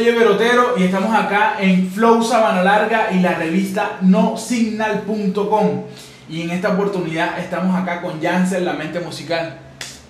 soy 0.00 0.08
Everotero 0.08 0.74
y 0.78 0.84
estamos 0.84 1.14
acá 1.14 1.56
en 1.60 1.90
Flow 1.90 2.22
Sabana 2.22 2.62
Larga 2.62 3.08
y 3.12 3.18
la 3.20 3.34
revista 3.34 3.98
nosignal.com. 4.00 5.82
Y 6.26 6.40
en 6.40 6.50
esta 6.52 6.70
oportunidad 6.70 7.38
estamos 7.38 7.78
acá 7.78 8.00
con 8.00 8.18
Jansen, 8.22 8.64
la 8.64 8.72
mente 8.72 9.00
musical. 9.00 9.58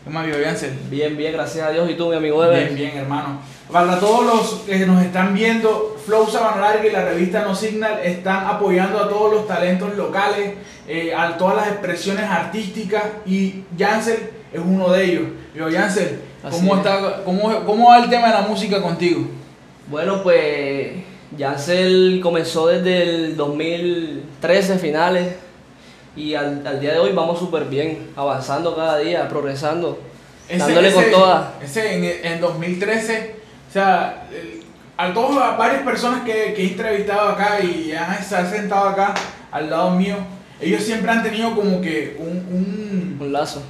¿Cómo 0.05 0.21
habido, 0.21 0.39
Jansen? 0.45 0.79
Bien, 0.89 1.17
bien, 1.17 1.33
gracias 1.33 1.67
a 1.67 1.71
Dios. 1.73 1.91
¿Y 1.91 1.95
tú, 1.95 2.09
mi 2.09 2.15
amigo 2.15 2.45
Ever? 2.45 2.73
Bien, 2.73 2.77
bien, 2.77 2.99
hermano. 2.99 3.41
Para 3.73 3.99
todos 3.99 4.25
los 4.25 4.61
que 4.61 4.87
nos 4.87 5.03
están 5.03 5.35
viendo, 5.35 5.97
Flow 6.07 6.31
Sabana 6.31 6.61
Larga 6.61 6.87
y 6.87 6.93
la 6.93 7.05
revista 7.07 7.43
No 7.43 7.57
Signal 7.57 7.99
están 8.05 8.47
apoyando 8.47 8.97
a 9.01 9.09
todos 9.09 9.35
los 9.35 9.49
talentos 9.49 9.97
locales, 9.97 10.53
eh, 10.87 11.13
a 11.13 11.37
todas 11.37 11.57
las 11.57 11.67
expresiones 11.67 12.27
artísticas 12.31 13.03
y 13.27 13.65
Jansen 13.77 14.31
es 14.53 14.61
uno 14.65 14.93
de 14.93 15.05
ellos. 15.05 15.25
Yo, 15.53 15.69
Jansen, 15.69 16.21
¿cómo, 16.49 16.77
está, 16.77 17.25
cómo, 17.25 17.65
¿cómo 17.67 17.89
va 17.89 18.05
el 18.05 18.09
tema 18.09 18.29
de 18.29 18.35
la 18.35 18.43
música 18.43 18.81
contigo? 18.81 19.40
Bueno, 19.91 20.23
pues 20.23 20.93
Yancel 21.37 22.21
comenzó 22.23 22.69
desde 22.69 23.03
el 23.03 23.37
2013 23.37 24.79
finales 24.79 25.35
y 26.15 26.35
al, 26.35 26.65
al 26.65 26.79
día 26.79 26.93
de 26.93 27.01
hoy 27.01 27.11
vamos 27.13 27.41
súper 27.41 27.65
bien, 27.65 28.11
avanzando 28.15 28.77
cada 28.77 28.99
día, 28.99 29.29
progresando, 29.29 29.99
dándole 30.49 30.93
con 30.93 31.11
todas. 31.11 31.49
Ese 31.61 31.97
en, 31.97 32.05
en 32.35 32.41
2013, 32.41 33.35
o 33.69 33.73
sea, 33.73 34.29
a 34.97 35.13
todos, 35.13 35.37
a 35.43 35.57
varias 35.57 35.83
personas 35.83 36.23
que, 36.23 36.55
que 36.55 36.63
he 36.63 36.69
entrevistado 36.69 37.31
acá 37.31 37.59
y 37.61 37.91
han 37.91 38.23
se 38.23 38.37
han 38.37 38.49
sentado 38.49 38.91
acá 38.91 39.15
al 39.51 39.71
lado 39.71 39.91
mío, 39.91 40.19
ellos 40.61 40.85
siempre 40.85 41.11
han 41.11 41.25
tenido 41.25 41.53
como 41.57 41.81
que 41.81 42.17
un, 42.21 42.29
un 42.29 43.19
Un 43.21 43.33
lazo. 43.33 43.61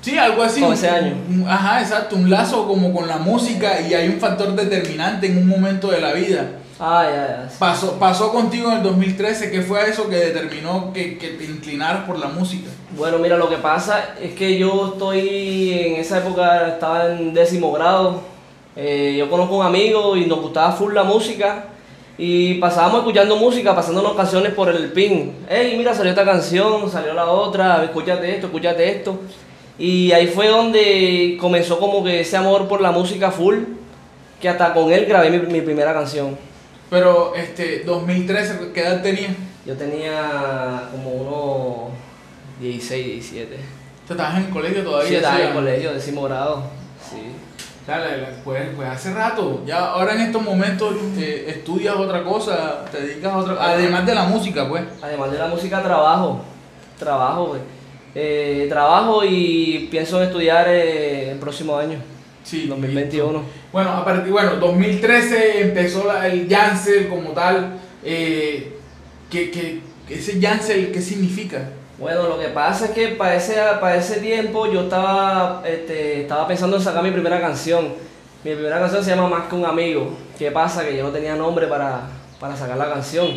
Sí, 0.00 0.16
algo 0.18 0.42
así. 0.42 0.60
Con 0.60 0.70
un- 0.70 0.74
ese 0.74 0.88
año. 0.88 1.14
ajá, 1.48 1.80
exacto, 1.80 2.16
un 2.16 2.28
lazo 2.30 2.66
como 2.66 2.92
con 2.92 3.06
la 3.08 3.18
música 3.18 3.80
y 3.80 3.94
hay 3.94 4.08
un 4.08 4.18
factor 4.20 4.54
determinante 4.54 5.26
en 5.26 5.38
un 5.38 5.48
momento 5.48 5.90
de 5.90 6.00
la 6.00 6.12
vida. 6.12 6.46
Ah, 6.82 7.04
ya, 7.04 7.42
ya. 7.42 7.48
sí. 7.50 7.56
Pasó, 7.58 7.98
pasó 7.98 8.32
contigo 8.32 8.70
en 8.70 8.78
el 8.78 8.82
2013, 8.82 9.50
¿qué 9.50 9.60
fue 9.60 9.86
eso 9.90 10.08
que 10.08 10.16
determinó 10.16 10.92
que, 10.94 11.18
que 11.18 11.28
te 11.28 11.44
inclinaras 11.44 12.04
por 12.04 12.18
la 12.18 12.28
música? 12.28 12.70
Bueno, 12.96 13.18
mira, 13.18 13.36
lo 13.36 13.50
que 13.50 13.56
pasa 13.58 14.14
es 14.20 14.32
que 14.34 14.56
yo 14.58 14.92
estoy 14.94 15.72
en 15.78 15.96
esa 16.00 16.18
época, 16.18 16.68
estaba 16.68 17.06
en 17.12 17.34
décimo 17.34 17.70
grado. 17.72 18.22
eh, 18.76 19.14
yo 19.18 19.28
conozco 19.28 19.58
un 19.58 19.66
amigo 19.66 20.16
y 20.16 20.24
nos 20.26 20.40
gustaba 20.40 20.72
full 20.72 20.94
la 20.94 21.02
música. 21.04 21.64
Y 22.16 22.54
pasábamos 22.54 22.98
escuchando 23.00 23.36
música, 23.36 23.74
pasándonos 23.74 24.14
canciones 24.14 24.52
por 24.54 24.68
el 24.70 24.92
pin. 24.92 25.32
Hey, 25.48 25.74
mira, 25.76 25.92
salió 25.94 26.10
esta 26.10 26.24
canción, 26.24 26.90
salió 26.90 27.12
la 27.14 27.26
otra, 27.26 27.82
escúchate 27.84 28.34
esto, 28.34 28.46
escúchate 28.46 28.90
esto. 28.90 29.20
Y 29.80 30.12
ahí 30.12 30.26
fue 30.26 30.48
donde 30.48 31.38
comenzó 31.40 31.78
como 31.80 32.04
que 32.04 32.20
ese 32.20 32.36
amor 32.36 32.68
por 32.68 32.82
la 32.82 32.92
música 32.92 33.30
full, 33.30 33.60
que 34.38 34.48
hasta 34.48 34.74
con 34.74 34.92
él 34.92 35.06
grabé 35.06 35.30
mi, 35.30 35.38
mi 35.38 35.62
primera 35.62 35.94
canción. 35.94 36.36
Pero, 36.90 37.34
este, 37.34 37.80
2013, 37.84 38.72
¿qué 38.74 38.80
edad 38.82 39.00
tenías? 39.02 39.32
Yo 39.64 39.74
tenía 39.76 40.82
como 40.92 41.10
unos 41.10 41.92
16, 42.60 43.06
17. 43.06 43.56
¿Tú 44.06 44.12
estabas 44.12 44.36
en 44.36 44.44
el 44.44 44.50
colegio 44.50 44.82
todavía? 44.84 45.08
Sí, 45.08 45.14
estaba 45.14 45.40
en 45.40 45.46
el 45.48 45.54
colegio, 45.54 45.94
décimo 45.94 46.22
grado. 46.24 46.64
Sí. 47.10 47.32
La- 47.86 48.28
pues, 48.44 48.68
pues 48.76 48.88
hace 48.88 49.12
rato, 49.14 49.62
ya 49.66 49.86
ahora 49.92 50.12
en 50.14 50.20
estos 50.20 50.42
momentos 50.42 50.94
eh, 51.16 51.46
estudias 51.48 51.96
otra 51.96 52.22
cosa, 52.22 52.84
te 52.92 53.00
dedicas 53.00 53.32
a 53.32 53.36
otra 53.38 53.56
además 53.58 54.04
de 54.06 54.14
la 54.14 54.24
música, 54.24 54.68
pues. 54.68 54.84
Además 55.02 55.32
de 55.32 55.38
la 55.38 55.46
música, 55.48 55.82
trabajo. 55.82 56.40
Trabajo, 56.98 57.46
güey. 57.46 57.60
Eh, 58.14 58.66
trabajo 58.68 59.22
y 59.24 59.88
pienso 59.90 60.20
en 60.20 60.26
estudiar 60.28 60.66
eh, 60.68 61.30
el 61.30 61.38
próximo 61.38 61.76
año, 61.76 61.98
Sí. 62.42 62.66
2021. 62.66 63.42
Bueno, 63.72 63.90
a 63.90 64.04
partir, 64.04 64.32
bueno, 64.32 64.56
2013 64.56 65.60
empezó 65.60 66.04
la- 66.06 66.26
el 66.26 66.48
Jansel 66.48 67.08
como 67.08 67.30
tal. 67.30 67.78
Eh, 68.04 68.72
¿qué, 69.30 69.50
qué- 69.50 69.80
ese 70.08 70.40
Jansel 70.40 70.90
qué 70.90 71.00
significa? 71.00 71.68
Bueno, 71.98 72.24
lo 72.28 72.38
que 72.38 72.48
pasa 72.48 72.86
es 72.86 72.90
que 72.92 73.08
para 73.08 73.36
ese, 73.36 73.54
para 73.80 73.96
ese 73.96 74.20
tiempo 74.20 74.66
yo 74.72 74.82
estaba, 74.82 75.62
este, 75.66 76.22
estaba 76.22 76.48
pensando 76.48 76.78
en 76.78 76.82
sacar 76.82 77.02
mi 77.04 77.10
primera 77.12 77.40
canción. 77.40 77.92
Mi 78.42 78.54
primera 78.54 78.80
canción 78.80 79.04
se 79.04 79.10
llama 79.14 79.28
Más 79.28 79.48
que 79.48 79.54
un 79.54 79.66
amigo. 79.66 80.16
¿Qué 80.38 80.50
pasa? 80.50 80.84
Que 80.84 80.96
yo 80.96 81.02
no 81.04 81.10
tenía 81.10 81.36
nombre 81.36 81.66
para, 81.66 82.08
para 82.40 82.56
sacar 82.56 82.78
la 82.78 82.90
canción. 82.90 83.28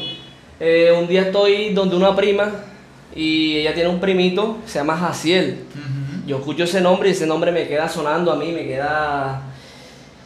Eh, 0.60 0.96
un 0.98 1.08
día 1.08 1.24
estoy 1.24 1.74
donde 1.74 1.96
una 1.98 2.16
prima 2.16 2.50
y 3.16 3.58
ella 3.58 3.74
tiene 3.74 3.90
un 3.90 4.00
primito, 4.00 4.58
se 4.66 4.80
llama 4.80 4.98
Jaciel. 4.98 5.60
Yo 6.26 6.38
escucho 6.38 6.64
ese 6.64 6.82
nombre 6.82 7.10
y 7.10 7.12
ese 7.12 7.28
nombre 7.28 7.52
me 7.52 7.68
queda 7.68 7.90
sonando 7.90 8.32
a 8.32 8.36
mí, 8.36 8.52
me 8.52 8.66
queda... 8.66 9.42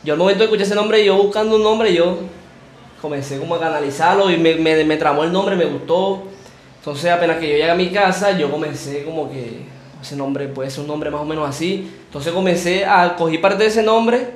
Yo 0.04 0.14
al 0.14 0.20
momento 0.20 0.40
de 0.40 0.46
escuchar 0.46 0.66
ese 0.66 0.76
nombre, 0.76 1.04
yo 1.04 1.18
buscando 1.18 1.56
un 1.56 1.64
nombre, 1.64 1.94
yo 1.94 2.20
comencé 3.02 3.40
como 3.40 3.56
a 3.56 3.60
canalizarlo 3.60 4.32
y 4.32 4.38
me, 4.38 4.56
me, 4.56 4.84
me 4.84 4.98
tramó 4.98 5.24
el 5.24 5.32
nombre, 5.32 5.56
me 5.56 5.66
gustó. 5.66 6.24
Entonces 6.80 7.12
apenas 7.12 7.38
que 7.38 7.48
yo 7.48 7.54
llegué 7.54 7.70
a 7.70 7.76
mi 7.76 7.90
casa, 7.90 8.38
yo 8.38 8.50
comencé 8.50 9.04
como 9.04 9.30
que 9.30 9.66
ese 10.02 10.16
nombre 10.16 10.48
puede 10.48 10.70
ser 10.70 10.82
un 10.82 10.88
nombre 10.88 11.10
más 11.10 11.22
o 11.22 11.26
menos 11.26 11.50
así. 11.50 11.92
Entonces 12.06 12.32
comencé 12.32 12.86
a 12.86 13.16
coger 13.16 13.42
parte 13.42 13.64
de 13.64 13.70
ese 13.70 13.84
nombre 13.84 14.28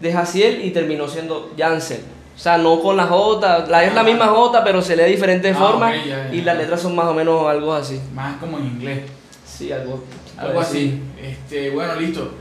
de 0.00 0.12
Jaciel 0.12 0.64
y 0.64 0.70
terminó 0.70 1.06
siendo 1.06 1.52
Jansel. 1.56 2.00
O 2.40 2.42
sea, 2.42 2.56
no 2.56 2.80
con 2.80 2.96
la 2.96 3.06
J, 3.06 3.66
la 3.68 3.84
es 3.84 3.94
la 3.94 4.02
misma 4.02 4.28
J, 4.28 4.64
pero 4.64 4.80
se 4.80 4.96
lee 4.96 5.02
de 5.02 5.08
diferentes 5.10 5.54
Ah, 5.54 5.58
formas 5.58 5.94
ok, 5.94 6.06
ya, 6.06 6.28
ya, 6.30 6.34
y 6.34 6.40
las 6.40 6.56
letras 6.56 6.80
son 6.80 6.96
más 6.96 7.04
o 7.04 7.12
menos 7.12 7.46
algo 7.46 7.74
así. 7.74 8.00
Más 8.14 8.38
como 8.38 8.56
en 8.56 8.64
inglés. 8.64 9.00
Sí, 9.44 9.70
algo, 9.70 10.02
Algo 10.38 10.58
así. 10.58 11.02
Este, 11.22 11.68
bueno, 11.68 11.96
listo. 11.96 12.32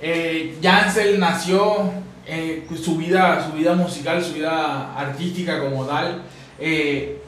Eh, 0.00 0.56
Jansel 0.62 1.20
nació 1.20 1.90
eh, 2.26 2.66
su 2.82 2.96
vida, 2.96 3.46
su 3.46 3.54
vida 3.54 3.74
musical, 3.74 4.24
su 4.24 4.32
vida 4.32 4.94
artística 4.96 5.60
como 5.60 5.84
tal. 5.84 6.22
Eh, 6.58 7.20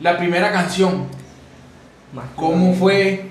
la 0.00 0.16
primera 0.16 0.50
canción, 0.50 1.08
¿cómo 2.36 2.72
fue? 2.72 3.26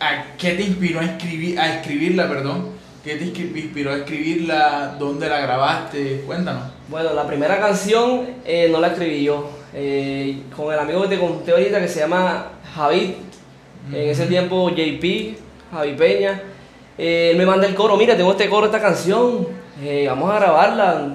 ¿A 0.00 0.36
¿Qué 0.36 0.52
te 0.52 0.64
inspiró 0.64 1.00
a 1.00 1.04
escribir, 1.04 1.58
a 1.58 1.76
escribirla, 1.76 2.28
perdón? 2.28 2.72
¿Qué 3.04 3.16
te 3.16 3.24
inspiró 3.24 3.92
a 3.92 3.96
escribirla? 3.96 4.96
¿Dónde 4.98 5.28
la 5.28 5.40
grabaste? 5.40 6.22
Cuéntanos. 6.26 6.64
Bueno, 6.88 7.14
la 7.14 7.26
primera 7.26 7.58
canción 7.58 8.26
eh, 8.44 8.68
no 8.70 8.78
la 8.80 8.88
escribí 8.88 9.24
yo. 9.24 9.48
Eh, 9.72 10.42
con 10.54 10.72
el 10.72 10.78
amigo 10.78 11.02
que 11.02 11.08
te 11.08 11.18
conté 11.18 11.52
ahorita 11.52 11.80
que 11.80 11.88
se 11.88 12.00
llama 12.00 12.48
Javid. 12.74 13.10
En 13.92 14.08
ese 14.10 14.26
tiempo 14.26 14.68
JP, 14.68 15.36
Javi 15.72 15.94
Peña. 15.94 16.42
eh, 16.98 17.30
él 17.32 17.38
me 17.38 17.46
manda 17.46 17.66
el 17.66 17.74
coro, 17.74 17.96
mira, 17.96 18.14
tengo 18.16 18.32
este 18.32 18.48
coro, 18.50 18.66
esta 18.66 18.80
canción. 18.80 19.48
eh, 19.82 20.04
vamos 20.06 20.30
a 20.30 20.38
grabarla. 20.38 21.14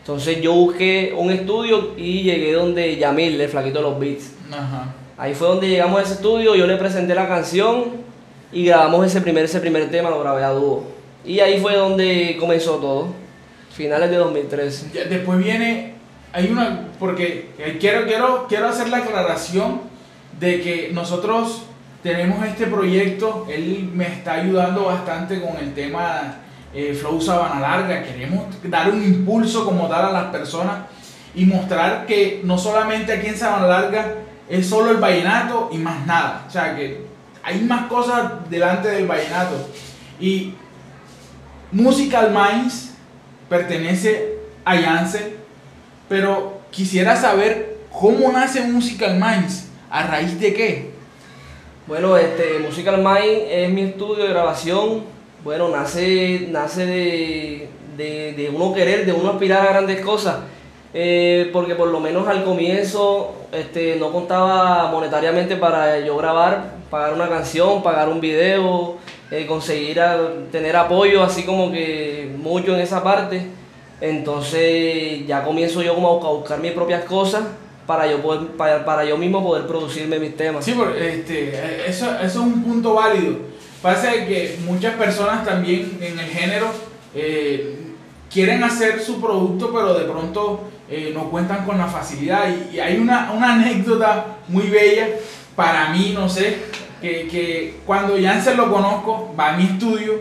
Entonces 0.00 0.40
yo 0.42 0.52
busqué 0.54 1.14
un 1.16 1.30
estudio 1.30 1.92
y 1.96 2.22
llegué 2.22 2.52
donde 2.54 2.96
Yamil, 2.96 3.40
el 3.40 3.48
flaquito 3.48 3.78
de 3.78 3.82
los 3.84 4.00
beats. 4.00 4.32
Ajá. 4.50 4.92
Ahí 5.16 5.34
fue 5.34 5.46
donde 5.46 5.68
llegamos 5.68 6.00
a 6.00 6.02
ese 6.02 6.14
estudio, 6.14 6.56
yo 6.56 6.66
le 6.66 6.76
presenté 6.76 7.14
la 7.14 7.28
canción 7.28 7.84
y 8.50 8.64
grabamos 8.64 9.06
ese 9.06 9.20
primer, 9.20 9.44
ese 9.44 9.60
primer 9.60 9.88
tema, 9.90 10.10
lo 10.10 10.18
grabé 10.20 10.42
a 10.42 10.50
dúo. 10.50 10.84
Y 11.24 11.40
ahí 11.40 11.60
fue 11.60 11.74
donde 11.74 12.36
comenzó 12.38 12.76
todo, 12.76 13.08
finales 13.72 14.10
de 14.10 14.16
2013. 14.16 14.90
Ya, 14.92 15.04
después 15.04 15.38
viene, 15.38 15.94
hay 16.32 16.50
una, 16.50 16.88
porque 16.98 17.50
eh, 17.58 17.76
quiero, 17.80 18.06
quiero, 18.06 18.46
quiero 18.48 18.68
hacer 18.68 18.88
la 18.88 18.98
aclaración 18.98 19.82
de 20.38 20.60
que 20.60 20.90
nosotros 20.92 21.62
tenemos 22.02 22.44
este 22.46 22.66
proyecto, 22.66 23.46
él 23.50 23.90
me 23.92 24.06
está 24.06 24.34
ayudando 24.34 24.86
bastante 24.86 25.40
con 25.40 25.58
el 25.58 25.74
tema 25.74 26.36
eh, 26.72 26.96
Flow 26.98 27.20
Sabana 27.20 27.60
Larga, 27.60 28.02
queremos 28.02 28.46
dar 28.64 28.90
un 28.90 29.04
impulso 29.04 29.64
como 29.64 29.86
tal 29.88 30.06
a 30.06 30.12
las 30.12 30.24
personas 30.26 30.86
y 31.34 31.44
mostrar 31.44 32.06
que 32.06 32.40
no 32.42 32.56
solamente 32.56 33.12
aquí 33.12 33.26
en 33.26 33.36
Sabana 33.36 33.66
Larga 33.66 34.14
es 34.48 34.66
solo 34.66 34.90
el 34.90 34.96
vallenato 34.96 35.68
y 35.72 35.76
más 35.76 36.06
nada, 36.06 36.44
o 36.48 36.50
sea 36.50 36.74
que 36.74 37.04
hay 37.42 37.60
más 37.60 37.86
cosas 37.86 38.48
delante 38.48 38.88
del 38.88 39.06
vallenato. 39.06 39.56
Y 40.20 40.54
Musical 41.72 42.30
Minds 42.30 42.90
pertenece 43.48 44.38
a 44.64 44.76
Janssen, 44.76 45.36
pero 46.08 46.60
quisiera 46.70 47.16
saber 47.16 47.78
cómo 47.92 48.32
nace 48.32 48.62
Musical 48.62 49.14
Minds, 49.14 49.68
a 49.88 50.06
raíz 50.06 50.40
de 50.40 50.52
qué. 50.52 50.90
Bueno, 51.86 52.16
este, 52.16 52.58
Musical 52.60 52.98
Mind 52.98 53.42
es 53.48 53.70
mi 53.70 53.82
estudio 53.82 54.24
de 54.24 54.30
grabación. 54.30 55.04
Bueno, 55.44 55.68
nace, 55.68 56.48
nace 56.50 56.86
de, 56.86 57.68
de, 57.96 58.32
de 58.32 58.50
uno 58.50 58.74
querer, 58.74 59.06
de 59.06 59.12
uno 59.12 59.30
aspirar 59.30 59.66
a 59.66 59.72
grandes 59.72 60.00
cosas. 60.00 60.36
Eh, 60.92 61.50
porque 61.52 61.76
por 61.76 61.88
lo 61.88 62.00
menos 62.00 62.26
al 62.26 62.42
comienzo 62.42 63.32
este, 63.52 63.94
no 63.94 64.10
contaba 64.10 64.90
monetariamente 64.90 65.54
para 65.54 66.00
yo 66.00 66.16
grabar, 66.16 66.72
pagar 66.90 67.14
una 67.14 67.28
canción, 67.28 67.80
pagar 67.80 68.08
un 68.08 68.20
video, 68.20 68.96
eh, 69.30 69.46
conseguir 69.46 70.00
tener 70.50 70.76
apoyo, 70.76 71.22
así 71.22 71.44
como 71.44 71.70
que 71.70 72.30
mucho 72.38 72.74
en 72.74 72.80
esa 72.80 73.02
parte. 73.02 73.46
Entonces 74.00 75.26
ya 75.26 75.44
comienzo 75.44 75.82
yo 75.82 75.94
como 75.94 76.08
a 76.08 76.32
buscar, 76.32 76.58
mis 76.58 76.72
propias 76.72 77.04
cosas 77.04 77.42
para 77.86 78.06
yo, 78.06 78.22
poder, 78.22 78.48
para, 78.52 78.84
para 78.84 79.04
yo 79.04 79.16
mismo 79.16 79.42
poder 79.42 79.66
producirme 79.66 80.18
mis 80.18 80.36
temas. 80.36 80.64
Sí, 80.64 80.72
porque 80.72 81.16
este, 81.16 81.88
eso, 81.88 82.06
eso 82.14 82.22
es 82.22 82.36
un 82.36 82.62
punto 82.62 82.94
válido. 82.94 83.36
Pasa 83.82 84.12
que 84.12 84.58
muchas 84.64 84.94
personas 84.94 85.44
también 85.44 85.98
en 86.00 86.18
el 86.18 86.26
género 86.26 86.66
eh, 87.14 87.76
quieren 88.32 88.62
hacer 88.62 89.00
su 89.00 89.20
producto, 89.20 89.70
pero 89.72 89.94
de 89.94 90.04
pronto 90.04 90.68
eh, 90.88 91.10
no 91.14 91.30
cuentan 91.30 91.64
con 91.64 91.78
la 91.78 91.86
facilidad. 91.86 92.44
Y, 92.48 92.76
y 92.76 92.80
hay 92.80 92.98
una, 92.98 93.32
una 93.32 93.54
anécdota 93.54 94.38
muy 94.48 94.68
bella 94.68 95.08
para 95.56 95.90
mí, 95.90 96.12
no 96.14 96.28
sé, 96.28 96.58
que, 97.00 97.28
que 97.28 97.80
cuando 97.86 98.16
Jansen 98.20 98.56
lo 98.56 98.72
conozco, 98.72 99.34
va 99.38 99.54
a 99.54 99.56
mi 99.56 99.64
estudio 99.64 100.14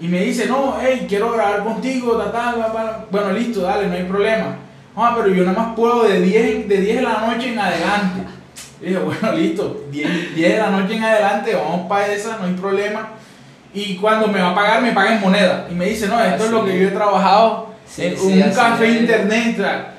y 0.00 0.08
me 0.08 0.20
dice, 0.24 0.46
no, 0.46 0.76
hey, 0.80 1.06
quiero 1.08 1.30
grabar 1.32 1.62
contigo, 1.64 2.16
ta, 2.16 2.32
ta, 2.32 3.06
bueno, 3.10 3.32
listo, 3.32 3.60
dale, 3.62 3.86
no 3.86 3.94
hay 3.94 4.02
problema. 4.04 4.56
Ah, 4.96 5.14
pero 5.16 5.28
yo 5.34 5.44
nada 5.44 5.58
más 5.58 5.76
puedo 5.76 6.02
de 6.04 6.20
10, 6.20 6.68
de 6.68 6.76
10 6.80 6.96
de 6.96 7.02
la 7.02 7.20
noche 7.26 7.52
en 7.52 7.58
adelante. 7.58 8.22
Y 8.80 8.86
dije, 8.86 8.98
bueno, 8.98 9.32
listo, 9.36 9.84
10, 9.90 10.34
10 10.34 10.52
de 10.52 10.58
la 10.58 10.70
noche 10.70 10.96
en 10.96 11.04
adelante, 11.04 11.54
vamos 11.54 11.86
para 11.88 12.12
esa, 12.12 12.36
no 12.38 12.46
hay 12.46 12.54
problema. 12.54 13.10
Y 13.72 13.96
cuando 13.96 14.26
me 14.28 14.40
va 14.40 14.50
a 14.50 14.54
pagar, 14.54 14.82
me 14.82 14.92
paga 14.92 15.14
en 15.14 15.20
moneda. 15.20 15.66
Y 15.70 15.74
me 15.74 15.86
dice, 15.86 16.08
no, 16.08 16.22
esto 16.22 16.44
es 16.44 16.50
lo 16.50 16.64
que 16.64 16.78
yo 16.78 16.88
he 16.88 16.90
trabajado 16.90 17.72
Sí, 17.86 18.06
en 18.06 18.18
sí, 18.18 18.42
un 18.42 18.50
café 18.52 18.88
es. 18.88 19.00
internet. 19.02 19.58
la, 19.58 19.94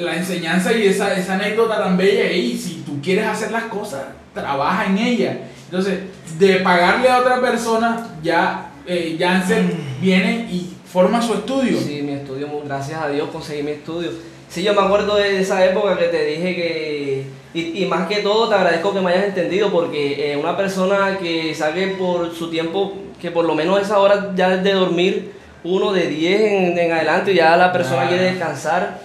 la 0.00 0.16
enseñanza 0.16 0.72
y 0.72 0.86
esa, 0.86 1.14
esa 1.14 1.34
anécdota 1.34 1.78
tan 1.78 1.96
bella, 1.96 2.30
y 2.32 2.56
si 2.56 2.82
tú 2.86 3.00
quieres 3.02 3.26
hacer 3.26 3.50
las 3.50 3.64
cosas, 3.64 4.02
trabaja 4.40 4.86
en 4.86 4.98
ella. 4.98 5.38
Entonces, 5.64 6.00
de 6.38 6.56
pagarle 6.56 7.08
a 7.08 7.18
otra 7.18 7.40
persona, 7.40 8.08
ya 8.22 8.70
eh, 8.86 9.16
Janssen 9.18 9.70
viene 10.00 10.48
y 10.50 10.74
forma 10.90 11.20
su 11.20 11.34
estudio. 11.34 11.78
Sí, 11.78 12.00
mi 12.02 12.12
estudio, 12.12 12.48
gracias 12.64 13.00
a 13.02 13.08
Dios 13.08 13.28
conseguí 13.30 13.62
mi 13.62 13.72
estudio. 13.72 14.10
Sí, 14.48 14.62
yo 14.62 14.72
me 14.72 14.80
acuerdo 14.80 15.16
de 15.16 15.40
esa 15.40 15.64
época 15.66 15.98
que 15.98 16.06
te 16.06 16.24
dije 16.24 16.56
que, 16.56 17.26
y, 17.52 17.82
y 17.82 17.86
más 17.86 18.08
que 18.08 18.16
todo 18.16 18.48
te 18.48 18.54
agradezco 18.54 18.94
que 18.94 19.00
me 19.00 19.10
hayas 19.10 19.26
entendido 19.26 19.70
porque 19.70 20.32
eh, 20.32 20.36
una 20.38 20.56
persona 20.56 21.18
que 21.20 21.54
saque 21.54 21.88
por 21.98 22.34
su 22.34 22.48
tiempo, 22.50 22.94
que 23.20 23.30
por 23.30 23.44
lo 23.44 23.54
menos 23.54 23.80
esa 23.82 23.98
hora 23.98 24.32
ya 24.34 24.56
de 24.56 24.72
dormir, 24.72 25.32
uno 25.64 25.92
de 25.92 26.06
10 26.06 26.40
en, 26.40 26.78
en 26.78 26.92
adelante, 26.92 27.34
ya 27.34 27.56
la 27.56 27.72
persona 27.72 28.08
quiere 28.08 28.24
descansar, 28.24 29.00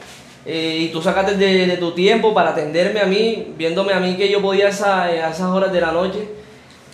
eh, 0.46 0.78
y 0.82 0.88
tú 0.90 1.02
sacaste 1.02 1.36
de, 1.38 1.68
de 1.68 1.78
tu 1.78 1.92
tiempo 1.92 2.34
para 2.34 2.50
atenderme 2.52 3.00
a 3.00 3.06
mí, 3.06 3.54
viéndome 3.58 3.94
a 3.94 4.00
mí 4.00 4.16
que 4.18 4.30
yo 4.30 4.42
podía 4.42 4.68
esa- 4.70 5.04
a 5.04 5.30
esas 5.30 5.42
horas 5.50 5.72
de 5.72 5.82
la 5.82 5.92
noche. 5.92 6.20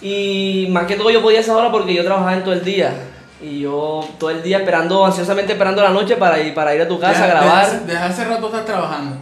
Y 0.01 0.67
más 0.69 0.85
que 0.85 0.95
todo 0.95 1.09
yo 1.09 1.21
podía 1.21 1.39
esa 1.41 1.57
hora 1.57 1.71
porque 1.71 1.93
yo 1.93 2.03
trabajaba 2.03 2.33
en 2.35 2.43
todo 2.43 2.53
el 2.53 2.63
día. 2.63 2.93
Y 3.41 3.61
yo 3.61 4.07
todo 4.17 4.29
el 4.29 4.43
día 4.43 4.59
esperando, 4.59 5.05
ansiosamente 5.05 5.53
esperando 5.53 5.81
la 5.81 5.89
noche 5.89 6.15
para 6.15 6.39
ir, 6.39 6.53
para 6.53 6.75
ir 6.75 6.81
a 6.81 6.87
tu 6.87 6.99
casa 6.99 7.23
a 7.23 7.27
grabar. 7.27 7.81
Desde, 7.85 7.97
hace 7.99 8.25
rato 8.25 8.47
estás 8.47 8.65
trabajando. 8.65 9.15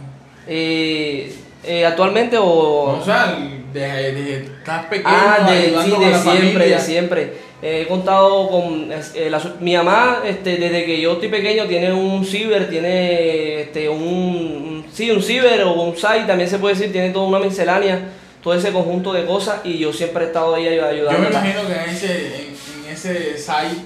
Eh, 0.46 1.34
eh, 1.64 1.84
¿Actualmente 1.86 2.36
o...? 2.38 2.98
O 3.00 3.04
sea, 3.04 3.36
desde, 3.72 4.12
desde 4.12 4.36
estás 4.44 4.86
pequeño, 4.86 5.08
ah, 5.16 5.46
de, 5.48 5.62
sí, 5.82 5.90
de 5.90 6.14
siempre, 6.14 6.14
familia. 6.18 6.76
de 6.76 6.80
siempre. 6.80 7.32
He 7.60 7.86
contado 7.88 8.48
con... 8.48 8.88
eh, 8.92 9.28
la 9.28 9.40
mi 9.60 9.74
mamá, 9.76 10.18
este, 10.24 10.56
desde 10.58 10.84
que 10.86 11.00
yo 11.00 11.14
estoy 11.14 11.28
pequeño, 11.28 11.66
tiene 11.66 11.92
un 11.92 12.24
ciber, 12.24 12.68
tiene 12.70 13.62
este, 13.62 13.88
un, 13.88 14.00
un- 14.02 14.84
Sí, 14.92 15.10
un 15.10 15.22
ciber 15.22 15.62
o 15.64 15.72
un 15.72 15.96
site, 15.96 16.24
también 16.26 16.48
se 16.48 16.58
puede 16.58 16.74
decir, 16.74 16.92
tiene 16.92 17.10
toda 17.10 17.26
una 17.26 17.38
miscelánea, 17.40 18.10
todo 18.42 18.54
ese 18.54 18.72
conjunto 18.72 19.12
de 19.12 19.26
cosas 19.26 19.60
y 19.64 19.76
yo 19.78 19.92
siempre 19.92 20.24
he 20.24 20.26
estado 20.28 20.54
ahí 20.54 20.64
Yo 20.76 20.86
ayudando. 20.86 21.18
me 21.20 21.28
imagino 21.30 21.60
que 21.66 21.72
en 21.74 21.90
ese, 21.90 22.26
en, 22.36 22.86
en 22.86 22.92
ese 22.92 23.36
site, 23.38 23.82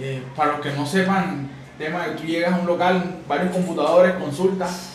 eh, 0.00 0.22
para 0.36 0.52
los 0.52 0.60
que 0.60 0.70
no 0.72 0.86
sepan, 0.86 1.48
tema 1.78 2.06
de 2.06 2.14
tú 2.16 2.24
llegas 2.24 2.52
a 2.52 2.56
un 2.60 2.66
local, 2.66 3.16
varios 3.26 3.50
computadores, 3.52 4.14
consultas, 4.14 4.90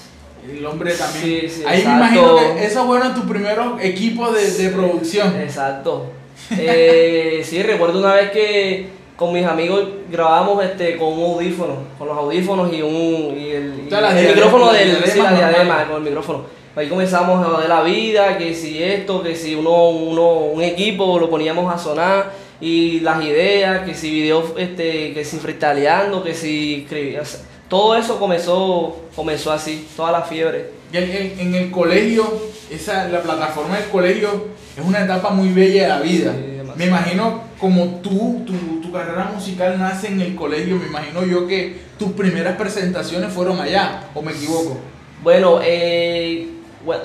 el 0.48 0.66
hombre 0.66 0.94
también. 0.94 1.24
Sí, 1.42 1.50
sí, 1.50 1.64
Ahí 1.68 1.80
exacto. 1.80 1.90
me 2.04 2.08
imagino 2.22 2.56
que 2.56 2.66
esos 2.66 2.86
fueron 2.86 3.14
tus 3.16 3.26
primeros 3.26 3.81
equipos 3.81 4.34
de, 4.36 4.50
de 4.52 4.70
producción. 4.70 5.36
Exacto. 5.42 6.12
Eh, 6.51 7.41
sí, 7.44 7.62
recuerdo 7.62 8.00
una 8.00 8.15
vez 8.15 8.31
que 8.31 8.88
con 9.15 9.33
mis 9.33 9.45
amigos 9.45 9.86
grabábamos 10.09 10.63
este, 10.63 10.97
con 10.97 11.09
un 11.13 11.33
audífono, 11.33 11.75
con 11.97 12.07
los 12.07 12.18
audífonos 12.18 12.74
y, 12.74 12.81
un, 12.81 13.38
y 13.38 13.50
el, 13.50 13.83
y 13.86 13.89
la 13.89 14.18
el 14.18 14.33
micrófono 14.33 14.68
la 14.68 14.80
del, 14.80 14.95
sí, 15.03 15.19
diadema 15.19 15.24
la 15.24 15.31
normal. 15.31 15.51
diadema 15.51 15.88
con 15.88 15.95
el 15.97 16.03
micrófono. 16.03 16.44
Ahí 16.75 16.88
comenzamos 16.88 17.45
a 17.45 17.62
de 17.62 17.68
la 17.68 17.81
vida, 17.83 18.38
que 18.38 18.53
si 18.53 18.81
esto, 18.81 19.21
que 19.21 19.36
si 19.36 19.56
uno, 19.56 19.89
uno, 19.89 20.30
un 20.36 20.62
equipo 20.62 21.19
lo 21.19 21.30
poníamos 21.30 21.74
a 21.74 21.77
sonar 21.77 22.31
y 22.62 23.01
las 23.01 23.24
ideas, 23.24 23.85
que 23.85 23.94
si 23.94 24.09
videos, 24.09 24.53
este, 24.57 25.13
que 25.13 25.25
si 25.25 25.38
freestyleando, 25.38 26.24
que 26.24 26.33
si 26.33 26.83
escribía, 26.83 27.21
o 27.21 27.25
sea, 27.25 27.42
todo 27.68 27.95
eso 27.95 28.19
comenzó, 28.19 28.95
comenzó 29.15 29.51
así, 29.51 29.88
toda 29.95 30.12
la 30.12 30.21
fiebre. 30.21 30.79
En, 30.91 31.39
en- 31.39 31.56
el 31.56 31.71
colegio, 31.71 32.25
esa, 32.71 33.07
la 33.09 33.21
plataforma 33.21 33.77
del 33.77 33.89
colegio 33.89 34.47
es 34.77 34.83
una 34.86 35.03
etapa 35.03 35.30
muy 35.30 35.50
bella 35.50 35.83
de 35.83 35.88
la 35.89 36.00
vida. 36.00 36.33
Sí, 36.33 36.71
me 36.75 36.86
imagino 36.88 37.44
como 37.59 38.00
tú, 38.01 38.44
tu, 38.45 38.81
tu 38.81 38.91
carrera 38.91 39.31
musical 39.36 39.77
nace 39.77 40.07
en 40.07 40.21
el 40.21 40.36
colegio, 40.36 40.77
me 40.77 40.88
imagino 40.88 41.25
yo 41.25 41.45
que 41.47 41.75
tus 41.97 42.13
primeras 42.13 42.56
presentaciones 42.56 43.31
fueron 43.33 43.59
allá, 43.59 44.03
o 44.13 44.21
me 44.21 44.31
equivoco. 44.31 44.77
Bueno, 45.21 45.59
eh, 45.63 46.47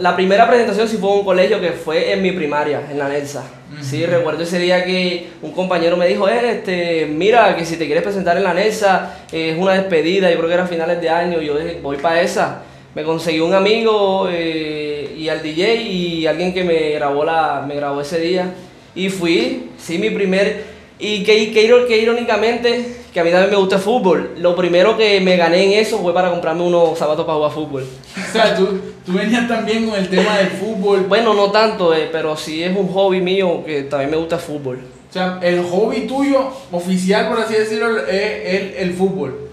la 0.00 0.14
primera 0.14 0.46
presentación 0.48 0.88
sí 0.88 0.96
fue 0.98 1.10
en 1.12 1.18
un 1.18 1.24
colegio 1.24 1.60
que 1.60 1.72
fue 1.72 2.12
en 2.12 2.22
mi 2.22 2.30
primaria, 2.32 2.82
en 2.90 2.98
la 2.98 3.08
Nelsa. 3.08 3.42
Sí, 3.82 4.02
Ujú. 4.04 4.12
recuerdo 4.12 4.44
ese 4.44 4.60
día 4.60 4.84
que 4.84 5.30
un 5.42 5.50
compañero 5.50 5.96
me 5.96 6.06
dijo, 6.06 6.28
eh, 6.28 6.52
este, 6.52 7.06
mira, 7.06 7.56
que 7.56 7.66
si 7.66 7.76
te 7.76 7.86
quieres 7.86 8.04
presentar 8.04 8.36
en 8.36 8.44
la 8.44 8.54
Nelsa, 8.54 9.16
eh, 9.32 9.50
es 9.50 9.58
una 9.58 9.72
despedida, 9.72 10.30
yo 10.30 10.36
creo 10.36 10.48
que 10.48 10.54
era 10.54 10.64
a 10.64 10.68
finales 10.68 11.00
de 11.00 11.10
año, 11.10 11.40
yo 11.40 11.58
dije, 11.58 11.80
voy 11.82 11.96
para 11.96 12.20
esa. 12.22 12.62
Me 12.94 13.02
conseguí 13.02 13.40
un 13.40 13.52
amigo 13.52 14.28
eh, 14.30 15.14
y 15.18 15.28
al 15.28 15.42
DJ 15.42 15.82
y 15.82 16.26
alguien 16.26 16.54
que 16.54 16.62
me 16.62 16.90
grabó, 16.90 17.24
la, 17.24 17.64
me 17.66 17.74
grabó 17.74 18.00
ese 18.00 18.20
día. 18.20 18.54
Y 18.94 19.08
fui, 19.08 19.70
sí, 19.78 19.98
mi 19.98 20.10
primer... 20.10 20.74
Y 20.96 21.24
que, 21.24 21.52
que, 21.52 21.86
que 21.88 21.98
irónicamente, 21.98 22.98
que 23.12 23.18
a 23.18 23.24
mí 23.24 23.30
también 23.30 23.50
me 23.50 23.56
gusta 23.56 23.76
el 23.76 23.82
fútbol, 23.82 24.36
lo 24.38 24.54
primero 24.54 24.96
que 24.96 25.20
me 25.20 25.36
gané 25.36 25.64
en 25.64 25.72
eso 25.72 25.98
fue 25.98 26.14
para 26.14 26.30
comprarme 26.30 26.62
unos 26.62 26.96
zapatos 26.96 27.26
para 27.26 27.36
jugar 27.36 27.50
fútbol. 27.50 27.84
O 28.16 28.32
sea, 28.32 28.54
tú, 28.54 28.80
tú 29.04 29.12
venías 29.12 29.48
también 29.48 29.88
con 29.88 29.98
el 29.98 30.08
tema 30.08 30.38
del 30.38 30.50
fútbol. 30.50 31.00
Bueno, 31.08 31.34
no 31.34 31.50
tanto, 31.50 31.92
eh, 31.92 32.08
pero 32.12 32.36
sí 32.36 32.62
es 32.62 32.74
un 32.76 32.86
hobby 32.88 33.20
mío 33.20 33.64
que 33.66 33.82
también 33.82 34.12
me 34.12 34.16
gusta 34.18 34.36
el 34.36 34.42
fútbol. 34.42 34.78
O 35.10 35.12
sea, 35.12 35.40
el 35.42 35.64
hobby 35.64 36.06
tuyo, 36.06 36.48
oficial 36.70 37.28
por 37.28 37.40
así 37.40 37.54
decirlo, 37.54 37.98
es 38.06 38.10
el, 38.46 38.74
el 38.78 38.92
fútbol. 38.94 39.43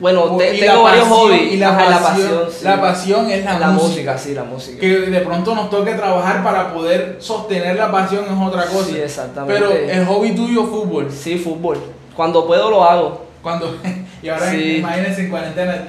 Bueno, 0.00 0.36
te- 0.36 0.54
tengo 0.58 0.74
la 0.74 0.82
varios 0.82 1.04
pasión- 1.08 1.18
hobbies. 1.18 1.52
Y 1.52 1.56
la 1.58 1.68
Ajá, 1.68 2.00
pasión, 2.02 2.44
sí. 2.50 2.64
la 2.64 2.80
pasión 2.80 3.30
es 3.30 3.44
la, 3.44 3.58
La 3.60 3.68
música, 3.68 3.88
música. 4.12 4.18
sí, 4.18 4.34
la 4.34 4.44
música. 4.44 4.80
Que 4.80 4.88
de 4.88 5.20
pronto 5.20 5.54
nos 5.54 5.70
toque 5.70 5.94
trabajar 5.94 6.42
para 6.42 6.74
poder 6.74 7.16
sostener 7.20 7.76
la 7.76 7.90
pasión 7.92 8.24
es 8.24 8.46
otra 8.48 8.66
cosa. 8.66 8.86
Sí, 8.88 8.96
exactamente. 8.98 9.54
Pero 9.54 9.72
el 9.72 10.04
hobby 10.06 10.32
tuyo, 10.34 10.64
fútbol. 10.66 11.10
Sí, 11.12 11.38
fútbol. 11.38 11.78
Cuando 12.16 12.46
puedo 12.46 12.70
lo 12.70 12.82
hago. 12.84 13.24
Cuando, 13.42 13.76
y 14.22 14.28
ahora 14.28 14.50
Sí. 14.50 14.76
imagínense 14.78 15.20
en 15.22 15.30
cuarentena. 15.30 15.88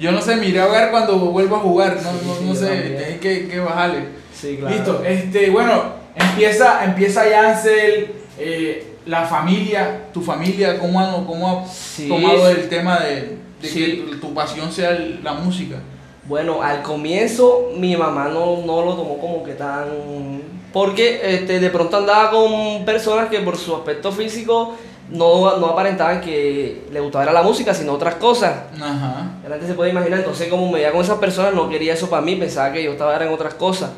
Yo 0.00 0.10
no 0.10 0.20
sé, 0.22 0.36
miré 0.36 0.60
a 0.60 0.66
ver 0.66 0.90
cuando 0.90 1.16
vuelvo 1.16 1.56
a 1.56 1.60
jugar. 1.60 1.96
No, 2.02 2.10
Sí, 2.10 2.40
no, 2.42 2.48
no 2.48 2.54
sé, 2.54 2.70
hay 3.06 3.18
que, 3.20 3.46
que 3.46 3.60
bajarle. 3.60 4.06
Sí, 4.34 4.56
claro. 4.58 4.74
Listo, 4.74 5.02
este, 5.04 5.50
bueno, 5.50 5.82
empieza, 6.16 6.84
empieza 6.84 7.28
Yancel, 7.28 8.10
eh, 8.38 8.91
la 9.06 9.24
familia, 9.26 10.06
tu 10.12 10.20
familia, 10.22 10.78
¿cómo 10.78 11.00
ha, 11.00 11.26
cómo 11.26 11.48
ha 11.48 11.66
Sí. 11.68 12.08
tomado 12.08 12.48
el 12.48 12.68
tema 12.68 13.00
de, 13.00 13.38
de 13.60 13.68
Sí. 13.68 14.04
que 14.10 14.16
tu, 14.16 14.32
pasión 14.34 14.70
sea 14.72 14.90
el- 14.90 15.20
la 15.22 15.32
música? 15.34 15.76
Bueno, 16.24 16.62
al 16.62 16.82
comienzo 16.82 17.70
mi 17.76 17.96
mamá 17.96 18.28
no, 18.28 18.58
no 18.64 18.84
lo 18.84 18.94
tomó 18.94 19.18
como 19.18 19.42
que 19.42 19.52
tan... 19.54 20.42
Porque 20.72 21.20
este, 21.22 21.60
de 21.60 21.68
pronto 21.70 21.98
andaba 21.98 22.30
con 22.30 22.84
personas 22.84 23.28
que 23.28 23.40
por 23.40 23.58
su 23.58 23.74
aspecto 23.74 24.10
físico 24.12 24.74
no, 25.10 25.58
no 25.58 25.66
aparentaban 25.66 26.20
que 26.22 26.84
le 26.90 27.00
gustaba 27.00 27.24
era 27.24 27.32
la 27.34 27.42
música, 27.42 27.74
sino 27.74 27.92
otras 27.92 28.14
cosas. 28.14 28.54
Ajá. 28.80 29.32
La 29.44 29.50
gente 29.56 29.66
se 29.66 29.74
puede 29.74 29.90
imaginar, 29.90 30.20
entonces 30.20 30.48
como 30.48 30.66
me 30.68 30.74
veía 30.78 30.92
con 30.92 31.02
esas 31.02 31.18
personas 31.18 31.52
no 31.54 31.68
quería 31.68 31.92
eso 31.92 32.08
para 32.08 32.22
mí, 32.22 32.36
pensaba 32.36 32.72
que 32.72 32.82
yo 32.84 32.92
estaba 32.92 33.16
en 33.22 33.28
otras 33.32 33.52
cosas. 33.54 33.90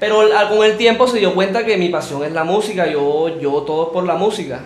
Pero 0.00 0.22
con 0.50 0.64
el 0.64 0.76
tiempo 0.76 1.06
se 1.06 1.18
dio 1.18 1.34
cuenta 1.34 1.64
que 1.64 1.76
mi 1.76 1.88
pasión 1.88 2.24
es 2.24 2.32
la 2.32 2.44
música, 2.44 2.86
yo, 2.90 3.38
yo 3.40 3.52
todo 3.62 3.92
por 3.92 4.04
la 4.04 4.14
música. 4.16 4.60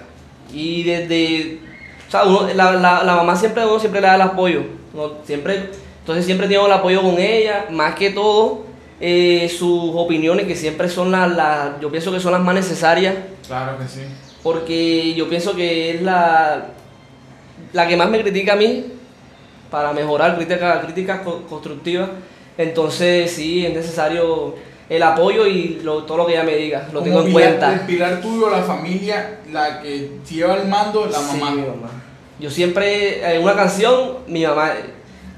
Y 0.52 0.82
desde, 0.84 1.58
o 2.08 2.10
sea, 2.10 2.24
uno- 2.24 2.48
la, 2.54 2.72
la, 2.72 3.04
la 3.04 3.14
mamá 3.16 3.36
siempre, 3.36 3.64
uno 3.64 3.78
siempre 3.78 4.00
le 4.00 4.06
da 4.06 4.14
el 4.16 4.22
apoyo, 4.22 4.62
uno 4.94 5.12
siempre, 5.24 5.70
entonces 6.00 6.24
siempre 6.24 6.48
tengo 6.48 6.66
el 6.66 6.72
apoyo 6.72 7.02
con 7.02 7.18
ella, 7.18 7.66
más 7.70 7.94
que 7.94 8.10
todo 8.10 8.64
eh, 9.00 9.48
sus 9.56 9.92
opiniones 9.94 10.46
que 10.46 10.56
siempre 10.56 10.88
son 10.88 11.12
las, 11.12 11.30
las, 11.36 11.80
yo 11.80 11.90
pienso 11.90 12.10
que 12.10 12.18
son 12.18 12.32
las 12.32 12.40
más 12.40 12.54
necesarias 12.54 13.14
Claro 13.46 13.78
que 13.78 13.84
sí. 13.86 14.00
porque 14.42 15.14
yo 15.14 15.28
pienso 15.28 15.54
que 15.54 15.90
es 15.90 16.02
la, 16.02 16.68
la 17.74 17.86
que 17.86 17.96
más 17.96 18.08
me 18.10 18.20
critica 18.22 18.54
a 18.54 18.56
mí 18.56 18.86
para 19.70 19.92
mejorar, 19.92 20.36
crítica- 20.36 20.80
críticas 20.80 21.20
co- 21.20 21.42
constructivas. 21.48 22.08
Entonces 22.56 23.30
sí, 23.30 23.64
es 23.66 23.72
necesario 23.74 24.54
el 24.88 25.02
apoyo 25.02 25.46
y 25.46 25.80
lo- 25.82 26.04
todo 26.04 26.18
lo 26.18 26.26
que 26.26 26.32
ella 26.32 26.44
me 26.44 26.56
diga, 26.56 26.88
lo 26.92 27.02
tengo 27.02 27.20
en 27.20 27.26
pilar- 27.26 27.32
cuenta. 27.32 27.72
El 27.74 27.80
pilar 27.80 28.20
tuyo, 28.20 28.48
la 28.50 28.62
familia, 28.62 29.38
la 29.52 29.80
que 29.82 30.10
lleva 30.28 30.54
el 30.56 30.66
mando, 30.68 31.06
la 31.06 31.18
Sí, 31.18 31.36
mamá. 31.38 31.50
mi 31.54 31.62
mamá. 31.62 31.90
Yo 32.40 32.50
siempre, 32.50 33.34
en 33.34 33.42
una 33.42 33.54
canción, 33.54 34.18
mi 34.28 34.44
mamá, 34.46 34.72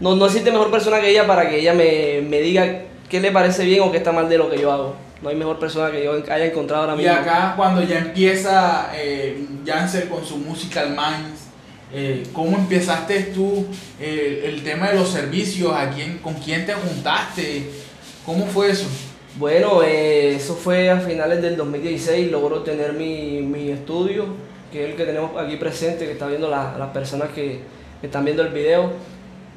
no, 0.01 0.15
no 0.17 0.27
existe 0.27 0.51
mejor 0.51 0.71
persona 0.71 1.01
que 1.01 1.11
ella 1.11 1.27
para 1.27 1.49
que 1.49 1.59
ella 1.59 1.73
me, 1.75 2.23
me 2.29 2.41
diga 2.41 2.83
qué 3.09 3.21
le 3.21 3.33
parece 3.33 3.65
bien 3.65 3.81
o 3.83 3.91
qué 3.91 3.99
está 3.99 4.13
mal 4.13 4.29
de 4.29 4.39
lo 4.39 4.49
que 4.51 4.59
yo 4.59 4.71
hago. 4.73 4.95
No 5.23 5.29
hay 5.29 5.37
mejor 5.37 5.59
persona 5.59 5.91
que 5.91 6.03
yo 6.05 6.13
haya 6.31 6.47
encontrado 6.47 6.85
ahora 6.85 6.95
Y 6.95 7.05
mismo. 7.05 7.13
acá 7.13 7.53
cuando 7.57 7.83
ya 7.83 7.99
empieza 7.99 8.91
eh, 8.95 9.45
Janser 9.67 10.09
con 10.09 10.25
su 10.25 10.39
Musical 10.39 10.91
Minds, 10.91 11.41
eh, 11.93 12.23
¿cómo 12.33 12.57
empezaste 12.57 13.25
tú 13.35 13.67
eh, 14.01 14.45
el 14.47 14.63
tema 14.63 14.89
de 14.91 14.97
los 14.99 15.09
servicios? 15.11 15.73
¿A 15.75 15.91
quién, 15.91 16.19
¿Con 16.19 16.35
quién 16.35 16.65
te 16.65 16.73
juntaste? 16.73 17.69
¿Cómo 18.25 18.47
fue 18.47 18.71
eso? 18.71 18.87
Bueno, 19.37 19.83
eh, 19.83 20.35
eso 20.37 20.55
fue 20.55 20.91
a 20.91 20.99
finales 20.99 21.41
del 21.41 21.57
2016, 21.57 22.31
logro 22.31 22.61
tener 22.63 22.93
mi, 22.93 23.41
mi 23.43 23.71
estudio, 23.71 24.27
que 24.73 24.85
es 24.85 24.91
el 24.91 24.97
que 24.97 25.05
tenemos 25.05 25.31
aquí 25.41 25.57
presente, 25.57 26.05
que 26.05 26.13
está 26.13 26.27
viendo 26.27 26.49
la- 26.49 26.75
las 26.79 26.89
personas 26.89 27.29
que, 27.35 27.61
que 28.01 28.07
están 28.07 28.25
viendo 28.25 28.43
el 28.43 28.49
video. 28.49 28.91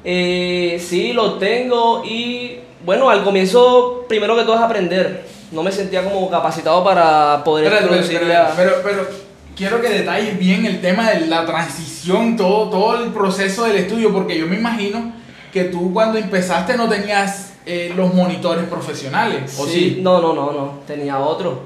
Eh, 0.04 0.80
sí, 0.86 1.12
lo 1.12 1.34
tengo 1.34 2.02
y 2.04 2.58
bueno, 2.84 3.08
al 3.10 3.24
comienzo 3.24 4.04
primero 4.08 4.36
que 4.36 4.42
todo 4.44 4.56
es 4.56 4.62
aprender. 4.62 5.24
No 5.50 5.62
me 5.62 5.72
sentía 5.72 6.04
como 6.04 6.30
capacitado 6.30 6.82
para 6.84 7.42
poder 7.44 7.66
espérate, 7.66 7.88
producir 7.88 8.16
espérate, 8.16 8.50
la- 8.50 8.56
pero, 8.56 8.72
pero 8.82 9.08
quiero 9.56 9.80
que 9.80 9.88
detalles 9.88 10.38
bien 10.38 10.66
el 10.66 10.80
tema 10.80 11.10
de 11.10 11.26
la 11.26 11.44
transición, 11.46 12.36
todo, 12.36 12.70
todo 12.70 13.02
el 13.02 13.12
proceso 13.12 13.64
del 13.64 13.76
estudio, 13.76 14.12
porque 14.12 14.38
yo 14.38 14.46
me 14.46 14.56
imagino 14.56 15.12
que 15.52 15.64
tú 15.64 15.92
cuando 15.92 16.18
empezaste 16.18 16.76
no 16.76 16.88
tenías 16.88 17.53
eh, 17.66 17.92
los 17.96 18.12
monitores 18.14 18.64
profesionales, 18.68 19.58
¿o 19.58 19.66
sí? 19.66 19.98
No, 20.02 20.20
no, 20.20 20.32
no, 20.34 20.52
no, 20.52 20.72
tenía 20.86 21.18
otro. 21.18 21.60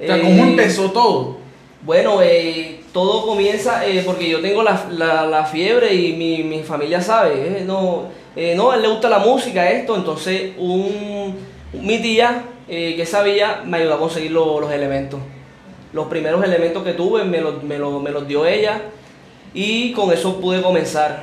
O 0.00 0.04
sea, 0.06 0.20
¿cómo 0.20 0.44
Eh, 0.44 0.48
empezó 0.50 0.90
todo? 0.90 1.36
Bueno, 1.82 2.20
eh, 2.22 2.80
todo 2.92 3.26
comienza 3.26 3.86
eh, 3.86 4.02
porque 4.04 4.28
yo 4.28 4.40
tengo 4.40 4.62
la, 4.62 4.86
la- 4.90 5.26
la 5.26 5.44
fiebre 5.44 5.94
y 5.94 6.12
mi, 6.14 6.42
mi 6.42 6.62
familia 6.62 7.00
sabe. 7.00 7.60
eh, 7.60 7.64
no, 7.66 8.08
no, 8.56 8.70
a 8.70 8.76
él 8.76 8.82
le 8.82 8.88
gusta 8.88 9.08
la 9.08 9.18
música, 9.20 9.70
esto. 9.70 9.94
Entonces, 9.96 10.52
un, 10.58 11.36
mi 11.72 11.98
tía 12.02 12.42
que 12.68 13.06
sabía 13.06 13.62
me 13.64 13.78
ayudó 13.78 13.94
a 13.94 13.98
conseguir 13.98 14.32
lo- 14.32 14.60
los 14.60 14.70
elementos. 14.72 15.20
Los 15.92 16.08
primeros 16.08 16.42
elementos 16.44 16.82
que 16.82 16.92
tuve 16.92 17.24
me 17.24 17.40
los, 17.40 17.62
me, 17.62 17.78
los- 17.78 18.02
me 18.02 18.10
los 18.10 18.26
dio 18.26 18.44
ella 18.46 18.82
y 19.54 19.92
con 19.92 20.12
eso 20.12 20.40
pude 20.40 20.60
comenzar. 20.60 21.22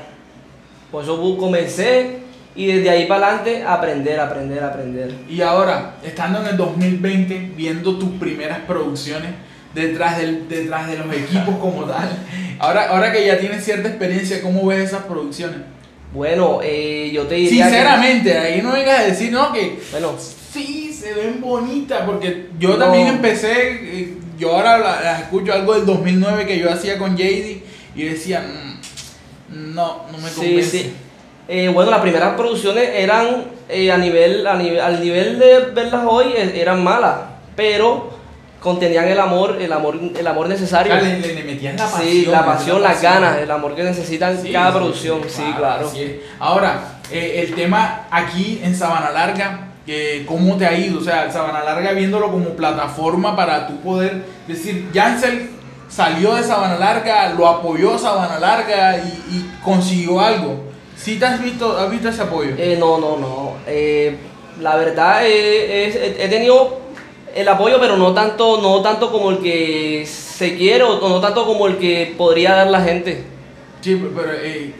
Por 0.92 1.04
eso 1.04 1.20
comencé 1.38 2.23
y 2.56 2.68
desde 2.68 2.90
ahí 2.90 3.06
para 3.08 3.28
adelante 3.28 3.64
aprender, 3.64 4.20
aprender, 4.20 4.64
aprender. 4.64 5.12
Y 5.30 5.42
ahora, 5.42 5.96
estando 6.04 6.40
en 6.42 6.48
el 6.48 6.58
2020, 6.58 7.52
viendo 7.56 7.98
tus 7.98 8.10
primeras 8.20 8.60
producciones 8.68 9.32
detrás, 9.74 10.18
del, 10.18 10.48
detrás 10.48 10.88
de 10.88 10.98
los 10.98 11.14
equipos 11.14 11.56
como 11.60 11.84
tal, 11.86 12.10
ahora, 12.60 12.90
ahora 12.90 13.12
que 13.12 13.26
ya 13.26 13.40
tienes 13.40 13.64
cierta 13.66 13.90
experiencia, 13.90 14.42
¿cómo 14.42 14.66
ves 14.68 14.90
esas 14.90 15.04
producciones? 15.06 15.58
Bueno, 16.14 16.60
eh, 16.62 17.10
yo 17.12 17.24
te 17.24 17.36
diría 17.36 17.66
que- 17.66 17.72
Sinceramente, 17.72 18.38
ahí 18.38 18.62
no 18.62 18.74
vengas 18.74 19.00
a 19.00 19.04
decir, 19.04 19.32
no, 19.32 19.52
que 19.52 19.80
bueno, 19.92 20.14
sí, 20.52 20.94
se 20.94 21.12
ven 21.14 21.42
bonitas, 21.42 22.04
porque 22.06 22.50
yo 22.60 22.70
No. 22.70 22.78
también 22.78 23.08
empecé, 23.08 23.72
eh, 23.82 24.14
yo 24.38 24.56
ahora 24.56 24.78
la- 24.78 25.02
las 25.02 25.22
escucho 25.22 25.52
algo 25.54 25.74
del 25.74 25.88
2009 25.88 26.46
que 26.46 26.60
yo 26.60 26.72
hacía 26.72 27.00
con 27.00 27.18
JD 27.18 27.64
y 27.96 28.04
decía, 28.04 28.42
"Mm, 29.50 29.74
no, 29.74 30.06
no 30.12 30.18
me 30.20 30.30
Sí, 30.30 30.36
convence. 30.36 30.70
sí. 30.70 30.94
Eh, 31.48 31.70
bueno, 31.74 31.92
las 31.92 32.00
primeras 32.02 32.36
producciones 32.36 32.90
eran 32.94 33.46
eh, 33.70 33.92
a 33.92 33.98
nivel, 33.98 34.48
a 34.48 34.56
nivel, 34.56 34.80
al 34.80 35.02
nivel 35.02 35.40
de 35.40 35.60
verlas 35.74 36.04
hoy 36.08 36.34
eh, 36.38 36.54
eran 36.56 36.84
malas, 36.84 37.16
pero 37.56 38.12
contenían 38.62 39.10
el 39.10 39.20
amor, 39.20 39.58
el 39.62 39.74
amor, 39.74 40.00
el 40.18 40.26
amor 40.28 40.46
O 40.46 40.50
necesario. 40.50 40.94
sea, 40.94 41.02
le, 41.04 41.44
metías 41.44 41.76
la 41.76 41.86
pasión. 41.86 42.08
sí, 42.10 42.26
la 42.28 42.46
pasión, 42.46 42.82
las 42.82 43.02
ganas, 43.02 43.38
el 43.40 43.52
amor 43.52 43.76
que 43.76 43.84
necesitan 43.84 44.42
Sí, 44.42 44.54
cada 44.54 44.72
sí, 44.72 44.78
producción, 44.78 45.22
sí, 45.28 45.44
claro. 45.58 45.88
así 45.88 46.02
es. 46.02 46.12
Ahora, 46.40 46.80
eh, 47.12 47.44
el 47.46 47.54
tema 47.56 48.08
aquí 48.10 48.62
en 48.64 48.74
Sabana 48.74 49.12
Larga, 49.12 49.68
eh, 49.86 50.24
¿cómo 50.26 50.56
te 50.56 50.66
ha 50.66 50.74
ido? 50.78 51.00
O 51.02 51.04
sea, 51.04 51.30
Sabana 51.30 51.62
Larga 51.66 51.92
viéndolo 51.92 52.32
como 52.32 52.52
plataforma 52.52 53.36
para 53.36 53.68
tú 53.68 53.82
poder 53.82 54.24
decir, 54.48 54.90
Jansel 54.94 55.50
salió 55.90 56.36
de 56.36 56.44
Sabana 56.44 56.78
Larga, 56.78 57.34
lo 57.38 57.46
apoyó 57.50 58.00
Sabana 58.00 58.40
Larga 58.40 58.98
y, 58.98 59.36
y 59.36 59.52
consiguió 59.62 60.22
algo. 60.22 60.72
¿Sí 61.04 61.20
te 61.20 61.26
has 61.26 61.44
visto, 61.44 61.78
has 61.78 61.92
visto 61.92 62.08
ese 62.08 62.22
apoyo? 62.22 62.52
Eh, 62.58 62.78
no, 62.80 62.98
no, 62.98 63.18
no. 63.18 63.54
Eh, 63.68 64.16
la 64.62 64.78
verdad 64.78 65.26
eh, 65.26 65.88
es- 65.88 65.96
he 65.98 66.30
tenido 66.30 66.80
el 67.36 67.46
apoyo, 67.50 67.78
pero 67.80 67.98
no 67.98 68.14
tanto, 68.14 68.62
no 68.62 68.82
tanto 68.82 69.12
como 69.12 69.32
el 69.32 69.40
que 69.40 70.06
se 70.08 70.56
quiere 70.56 70.84
o 70.86 71.10
no 71.10 71.20
tanto 71.20 71.46
como 71.46 71.68
el 71.68 71.78
que 71.78 72.14
podría 72.18 72.54
dar 72.54 72.68
la 72.68 72.82
gente. 72.82 73.22
Sí, 73.82 74.02
pero 74.16 74.32
eh, 74.34 74.74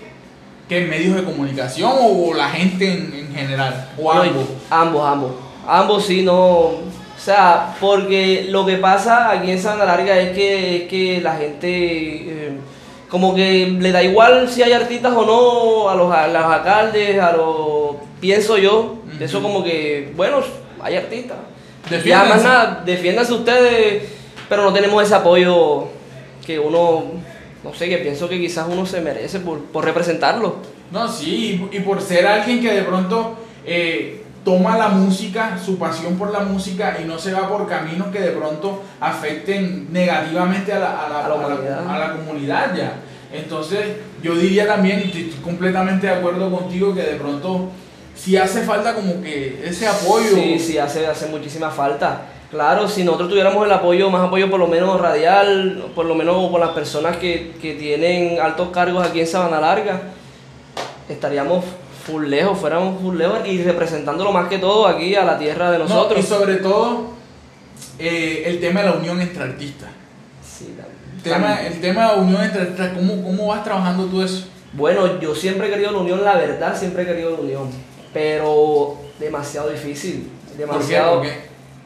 ¿qué 0.70 0.82
medios 0.86 1.16
de 1.18 1.24
comunicación 1.24 1.92
o, 2.00 2.34
la 2.34 2.50
gente 2.50 2.90
en, 2.90 3.14
en 3.14 3.36
general? 3.36 3.90
¿O 3.98 4.10
ambos? 4.10 4.46
Ambos, 4.70 5.06
ambos. 5.06 5.32
Ambos 5.68 6.06
sí, 6.06 6.22
no. 6.22 6.34
O 6.36 7.26
sea, 7.26 7.76
porque 7.82 8.46
lo 8.50 8.66
que 8.66 8.78
pasa 8.78 9.30
aquí 9.32 9.52
en 9.52 9.60
Santa 9.60 9.84
Larga 9.86 10.18
es 10.20 10.32
que, 10.36 10.76
es 10.78 10.90
que 10.90 11.20
la 11.22 11.36
gente 11.36 11.68
eh, 11.68 12.52
como 13.14 13.36
que 13.36 13.68
le 13.80 13.92
da 13.92 14.02
igual 14.02 14.50
si 14.50 14.64
hay 14.64 14.74
artistas 14.74 15.14
o 15.16 15.24
no 15.24 15.88
a 15.88 15.94
los, 15.94 16.12
a 16.12 16.28
los 16.28 16.44
alcaldes, 16.44 17.20
a 17.22 17.32
los... 17.34 17.98
Pienso 18.20 18.58
yo, 18.58 18.96
eso 19.20 19.40
como 19.40 19.64
que, 19.64 20.12
bueno, 20.16 20.40
hay 20.82 20.96
artistas. 20.96 21.38
Ya 22.04 22.24
más 22.24 22.44
nada, 22.44 22.82
defiéndanse 22.84 23.34
ustedes, 23.34 24.10
pero 24.50 24.64
no 24.64 24.74
tenemos 24.74 25.04
ese 25.04 25.14
apoyo 25.14 25.90
que 26.44 26.58
uno, 26.58 27.04
no 27.64 27.74
sé, 27.76 27.88
que 27.88 28.00
pienso 28.00 28.28
que 28.28 28.40
quizás 28.40 28.66
uno 28.68 28.84
se 28.84 29.00
merece 29.00 29.42
por, 29.42 29.60
por 29.66 29.86
representarlo. 29.86 30.56
No, 30.92 31.08
sí, 31.08 31.70
y, 31.72 31.78
y 31.78 31.82
por 31.82 32.02
ser 32.02 32.26
alguien 32.26 32.62
que 32.62 32.74
de 32.74 32.82
pronto 32.82 33.36
eh, 33.64 34.23
toma 34.44 34.78
la 34.78 34.90
música, 34.90 35.58
su 35.64 35.78
pasión 35.78 36.18
por 36.18 36.32
la 36.32 36.40
música 36.42 36.98
y 37.02 37.06
no 37.06 37.18
se 37.18 37.32
va 37.34 37.48
por 37.48 37.68
caminos 37.68 38.08
que 38.08 38.20
de 38.20 38.32
pronto 38.32 38.84
afecten 39.00 39.88
negativamente 39.92 40.74
a 40.74 40.80
la, 40.80 41.06
a 41.06 41.10
la- 41.10 41.26
A 41.26 42.00
la 42.00 42.06
a 42.08 42.12
comunidad 42.18 42.76
ya. 42.76 42.94
Entonces, 43.32 43.88
yo 44.22 44.36
diría 44.36 44.68
también, 44.68 45.00
y 45.00 45.08
estoy 45.08 45.30
completamente 45.44 46.08
de 46.08 46.14
acuerdo 46.14 46.52
contigo, 46.52 46.94
que 46.94 47.02
de 47.02 47.16
pronto 47.16 47.70
sí 48.16 48.38
hace 48.38 48.62
falta 48.64 48.94
como 48.94 49.22
que 49.22 49.62
ese 49.66 49.88
apoyo. 49.88 50.36
Sí, 50.36 50.60
sí, 50.60 50.78
hace, 50.78 51.08
hace 51.08 51.28
muchísima 51.28 51.72
falta. 51.72 52.22
Claro, 52.52 52.88
si 52.88 53.04
nosotros 53.04 53.30
tuviéramos 53.30 53.66
el 53.66 53.72
apoyo, 53.72 54.12
más 54.12 54.28
apoyo 54.28 54.52
por 54.52 54.60
lo 54.60 54.68
menos 54.68 55.02
radial, 55.02 55.86
por 55.96 56.06
lo 56.06 56.14
menos 56.14 56.52
por 56.52 56.60
las 56.60 56.70
personas 56.70 57.18
que, 57.18 57.54
que 57.60 57.74
tienen 57.74 58.40
altos 58.40 58.70
cargos 58.70 59.04
aquí 59.08 59.22
en 59.22 59.26
Sabana 59.28 59.60
Larga, 59.60 60.02
estaríamos 61.10 61.64
full 62.06 62.28
lejos, 62.28 62.58
fuéramos 62.60 63.02
full 63.02 63.18
lejos 63.18 63.40
y 63.48 63.64
representándolo 63.64 64.32
más 64.32 64.48
que 64.50 64.58
todo 64.58 64.88
aquí 64.88 65.16
a 65.16 65.24
la 65.24 65.38
tierra 65.38 65.72
de 65.72 65.80
No, 65.80 65.86
nosotros. 65.86 66.20
y 66.20 66.28
sobre 66.28 66.56
todo, 66.58 67.08
eh, 68.00 68.44
el 68.46 68.60
tema 68.60 68.82
de 68.82 68.88
la 68.90 68.94
unión 68.94 69.22
entre 69.22 69.44
artistas. 69.44 69.90
Sí, 70.46 70.76
El 71.18 71.22
tema, 71.24 71.62
el 71.62 71.80
tema 71.80 72.02
de 72.02 72.08
la 72.18 72.22
unión 72.22 72.44
entre 72.44 72.62
artistas, 72.62 72.92
¿cómo, 72.96 73.24
¿cómo 73.24 73.48
vas 73.48 73.64
trabajando 73.64 74.06
tú 74.06 74.22
eso? 74.22 74.46
Bueno, 74.74 75.20
yo 75.20 75.34
siempre 75.36 75.68
he 75.68 75.70
querido 75.70 75.92
la 75.92 76.00
unión, 76.00 76.24
la 76.24 76.36
verdad, 76.36 76.78
siempre 76.78 77.04
he 77.04 77.06
querido 77.06 77.32
la 77.32 77.38
unión, 77.40 77.70
pero 78.12 78.96
demasiado 79.20 79.70
difícil, 79.70 80.30
¿Por 80.48 80.52
qué? 80.58 80.58
demasiado, 80.62 81.14
¿Por 81.20 81.24
qué? 81.28 81.34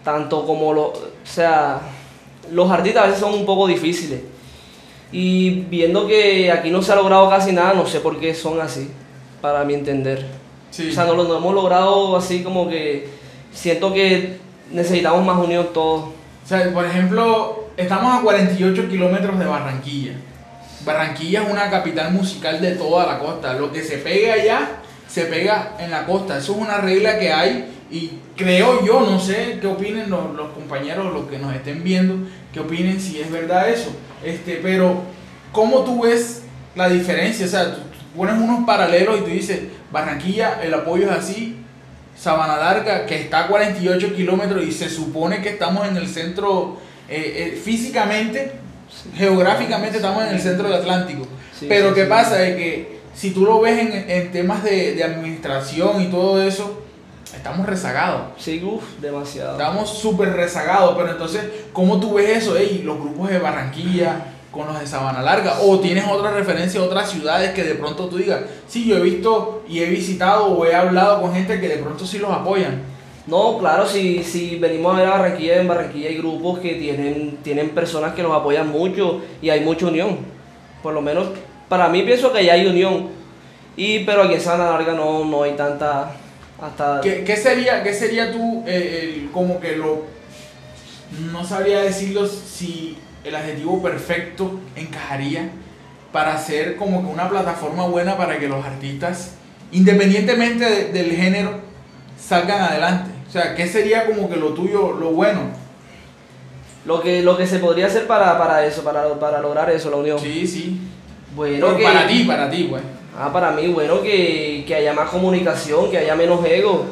tanto 0.04 0.46
como 0.46 0.74
lo, 0.74 0.84
o 0.88 0.94
sea, 1.26 1.82
los 2.52 2.72
artistas 2.72 3.04
a 3.04 3.08
veces 3.08 3.20
son 3.22 3.34
un 3.34 3.46
poco 3.46 3.68
difíciles. 3.68 4.22
Y 5.12 5.50
viendo 5.70 6.06
que 6.08 6.52
aquí 6.52 6.70
no 6.70 6.82
se 6.82 6.92
ha 6.92 6.96
logrado 6.96 7.30
casi 7.30 7.52
nada, 7.52 7.74
no 7.74 7.86
sé 7.86 8.00
por 8.00 8.20
qué 8.20 8.34
son 8.34 8.60
así, 8.62 8.90
para 9.42 9.64
mi 9.64 9.74
entender. 9.74 10.26
Sí. 10.72 10.90
O 10.90 10.94
sea, 10.94 11.06
no 11.06 11.14
lo 11.14 11.24
no 11.24 11.38
hemos 11.38 11.54
logrado 11.54 12.18
así 12.18 12.44
como 12.44 12.70
que 12.70 13.10
siento 13.52 13.94
que 13.94 14.38
necesitamos 14.72 15.26
más 15.26 15.38
unión 15.38 15.68
todos. 15.74 16.06
O 16.06 16.48
sea, 16.48 16.72
por 16.74 16.86
ejemplo, 16.86 17.70
estamos 17.78 18.20
a 18.20 18.22
48 18.22 18.90
kilómetros 18.90 19.38
de 19.40 19.46
Barranquilla. 19.46 20.14
Barranquilla 20.86 21.44
es 21.44 21.50
una 21.50 21.70
capital 21.70 22.14
musical 22.14 22.62
de 22.62 22.72
toda 22.72 23.06
la 23.06 23.20
costa. 23.20 23.54
Lo 23.54 23.72
que 23.72 23.84
se 23.84 23.98
pega 23.98 24.34
allá, 24.34 24.70
se 25.08 25.26
pega 25.26 25.76
en 25.80 25.92
la 25.92 26.06
costa. 26.06 26.38
Eso 26.38 26.54
es 26.54 26.60
una 26.60 26.78
regla 26.78 27.20
que 27.20 27.32
hay 27.32 27.74
y 27.90 28.12
creo 28.36 28.86
yo, 28.86 29.02
no 29.02 29.20
sé 29.20 29.60
qué 29.62 29.68
opinen 29.68 30.10
los, 30.10 30.34
los 30.36 30.50
compañeros, 30.50 31.14
los 31.14 31.28
que 31.28 31.38
nos 31.38 31.56
estén 31.56 31.84
viendo, 31.84 32.28
qué 32.54 32.60
opinen 32.60 33.00
si 33.00 33.20
es 33.20 33.32
verdad 33.32 33.70
eso. 33.70 33.92
Este, 34.24 34.60
pero, 34.62 35.04
¿cómo 35.52 35.84
tú 35.84 36.04
ves 36.04 36.44
la 36.76 36.90
diferencia? 36.90 37.46
O 37.46 37.50
sea, 37.50 37.76
tú, 37.76 37.82
pones 38.18 38.36
unos 38.36 38.66
paralelos 38.66 39.20
y 39.20 39.22
tú 39.22 39.30
dices, 39.30 39.62
Barranquilla, 39.92 40.60
el 40.64 40.74
apoyo 40.74 41.10
es 41.10 41.18
así, 41.18 41.58
Sabana 42.18 42.58
Larga, 42.58 43.06
que 43.06 43.22
está 43.22 43.46
a 43.46 43.48
48 43.48 44.16
kilómetros 44.16 44.64
y 44.64 44.72
se 44.72 44.90
supone 44.90 45.42
que 45.42 45.50
estamos 45.50 45.88
en 45.88 45.96
el 45.98 46.08
centro, 46.08 46.78
eh, 47.08 47.54
eh, 47.54 47.62
físicamente, 47.64 48.54
geográficamente 49.16 49.98
estamos 49.98 50.24
en 50.24 50.34
el 50.34 50.42
centro 50.42 50.68
del 50.68 50.80
Atlántico. 50.82 51.28
Sí, 51.58 51.68
Pero 51.70 51.90
sí, 51.90 51.96
¿qué 51.96 52.06
pasa? 52.06 52.46
Es 52.46 52.56
que 52.56 53.00
si 53.14 53.32
tú 53.32 53.46
lo 53.46 53.62
ves 53.62 53.80
en, 53.80 54.10
en 54.10 54.32
temas 54.32 54.64
de, 54.64 54.96
de 54.96 55.04
administración 55.04 56.02
y 56.02 56.08
todo 56.08 56.42
eso, 56.42 56.84
estamos 57.36 57.68
rezagados. 57.68 58.22
Sí, 58.38 58.64
uff, 58.64 59.00
demasiado. 59.00 59.52
Estamos 59.52 59.90
súper 59.90 60.34
rezagados, 60.34 60.96
pero 60.98 61.12
entonces, 61.12 61.44
¿cómo 61.72 62.00
tú 62.00 62.16
ves 62.16 62.44
eso? 62.44 62.58
Ey, 62.58 62.82
los 62.84 63.00
grupos 63.00 63.30
de 63.30 63.38
Barranquilla 63.38 64.34
con 64.58 64.68
los 64.68 64.80
de 64.80 64.88
Sabana 64.88 65.22
Larga, 65.22 65.60
o 65.62 65.80
tienes 65.80 66.06
otra 66.10 66.32
referencia 66.32 66.80
a 66.80 66.84
otras 66.84 67.10
ciudades 67.12 67.52
que 67.52 67.64
de 67.64 67.76
pronto 67.76 68.08
tú 68.08 68.18
digas, 68.18 68.42
sí, 68.68 68.86
yo 68.86 68.98
he 68.98 69.02
visto 69.02 69.64
y 69.70 69.80
he 69.80 69.86
visitado 69.86 70.48
o 70.48 70.66
he 70.66 70.74
hablado 70.76 71.22
con 71.22 71.34
gente 71.34 71.60
que 71.62 71.70
de 71.70 71.78
pronto 71.78 72.06
sí 72.06 72.18
los 72.18 72.32
apoyan. 72.32 72.82
No, 73.28 73.58
claro, 73.60 73.86
si, 73.86 74.24
si 74.24 74.56
venimos 74.56 74.96
a 74.96 75.00
ver 75.00 75.08
a 75.08 75.12
Barranquilla, 75.12 75.60
en 75.62 75.68
Barranquilla 75.68 76.10
hay 76.10 76.18
grupos 76.18 76.60
que 76.60 76.76
tienen, 76.76 77.38
tienen 77.44 77.70
personas 77.72 78.14
que 78.14 78.24
los 78.24 78.32
apoyan 78.34 78.70
mucho 78.70 79.22
y 79.42 79.50
hay 79.50 79.60
mucha 79.62 79.88
unión. 79.88 80.18
Por 80.82 80.94
lo 80.94 81.02
menos 81.02 81.28
para 81.68 81.90
mí 81.90 82.04
pienso 82.04 82.32
que 82.32 82.46
ya 82.46 82.54
hay 82.54 82.66
unión. 82.68 83.10
Y, 83.76 84.00
pero 84.06 84.24
aquí 84.24 84.34
en 84.36 84.42
Sabana 84.42 84.72
Larga 84.72 84.94
no, 84.94 85.26
no 85.26 85.44
hay 85.44 85.52
tanta... 85.54 86.14
Hasta... 86.60 87.02
¿Qué, 87.02 87.24
qué 87.24 87.36
sería, 87.36 87.84
qué 87.84 87.94
sería 87.94 88.32
tú, 88.32 88.64
eh, 88.66 89.22
el- 89.26 89.32
como 89.32 89.60
que 89.60 89.76
lo... 89.76 90.06
No 91.32 91.44
sabría 91.46 91.82
decirlo 91.82 92.26
si 92.28 92.98
el 93.28 93.36
adjetivo 93.36 93.82
perfecto 93.82 94.60
encajaría 94.76 95.50
para 96.12 96.34
hacer 96.36 96.76
como 96.78 97.02
que 97.02 97.08
una 97.14 97.30
plataforma 97.30 97.86
buena 97.88 98.18
para 98.18 98.40
que 98.40 98.48
los 98.48 98.66
artistas, 98.66 99.34
independientemente 99.72 100.66
de- 100.70 100.86
del 100.94 101.12
género, 101.16 101.60
salgan 102.20 102.62
adelante. 102.62 103.12
O 103.28 103.32
sea, 103.32 103.56
¿qué 103.56 103.68
sería 103.68 104.06
como 104.06 104.30
que 104.30 104.38
lo 104.38 104.54
tuyo, 104.54 104.94
lo 104.94 105.12
bueno? 105.12 105.42
Lo 106.86 107.02
que, 107.02 107.22
lo 107.22 107.36
que 107.38 107.46
se 107.46 107.60
podría 107.60 107.88
hacer 107.88 108.08
para, 108.08 108.38
para 108.38 108.66
eso, 108.66 108.84
para, 108.84 109.14
para 109.20 109.42
lograr 109.42 109.70
eso, 109.70 109.90
la 109.92 109.98
unión. 109.98 110.20
Sí, 110.20 110.48
sí. 110.48 110.80
Bueno, 111.36 111.68
Pero 111.68 111.78
que- 111.78 111.84
para 111.84 112.08
ti, 112.08 112.24
para 112.24 112.50
ti, 112.50 112.64
pues. 112.70 112.82
Ah, 113.20 113.32
para 113.34 113.52
mí, 113.52 113.68
bueno, 113.68 114.02
que, 114.02 114.64
que 114.68 114.76
haya 114.76 114.94
más 114.94 115.10
comunicación, 115.10 115.90
que 115.92 115.98
haya 115.98 116.16
menos 116.16 116.44
ego, 116.46 116.86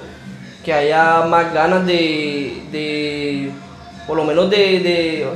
que 0.65 0.73
haya 0.73 1.21
más 1.21 1.53
ganas 1.53 1.85
de, 1.85 2.63
de 2.71 3.51
por 4.07 4.17
lo 4.17 4.25
menos 4.25 4.49
de, 4.49 4.57
de 4.79 5.27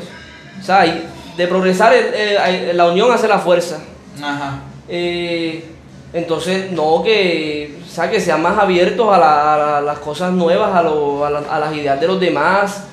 o 0.60 0.64
sea, 0.64 0.86
y- 0.86 1.06
de 1.38 1.48
progresar, 1.48 1.94
eh, 1.94 2.38
eh, 2.48 2.72
la 2.74 2.88
unión 2.88 3.12
hace 3.12 3.28
la 3.28 3.40
fuerza. 3.40 3.80
Ajá. 4.22 4.60
Eh, 4.90 5.64
entonces, 6.12 6.72
no, 6.72 7.02
que, 7.04 7.78
o 7.86 7.90
sea, 7.90 8.10
que 8.10 8.20
sean 8.20 8.42
más 8.42 8.58
abiertos 8.58 9.08
a, 9.14 9.18
la- 9.18 9.54
a 9.54 9.58
la- 9.58 9.82
las 9.82 10.00
cosas 10.00 10.32
nuevas, 10.34 10.76
a, 10.76 10.82
lo- 10.84 11.24
a 11.26 11.30
la- 11.30 11.40
a 11.50 11.60
las 11.60 11.74
ideas 11.76 12.00
de 12.00 12.08
los 12.08 12.20
demás, 12.20 12.84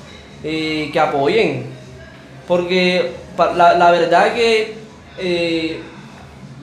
eh, 0.45 0.91
que 0.93 1.01
apoyen. 1.01 1.67
Porque 2.47 3.13
la, 3.57 3.75
la 3.75 3.91
verdad 3.91 4.33
que, 4.35 4.75
eh, 5.19 5.81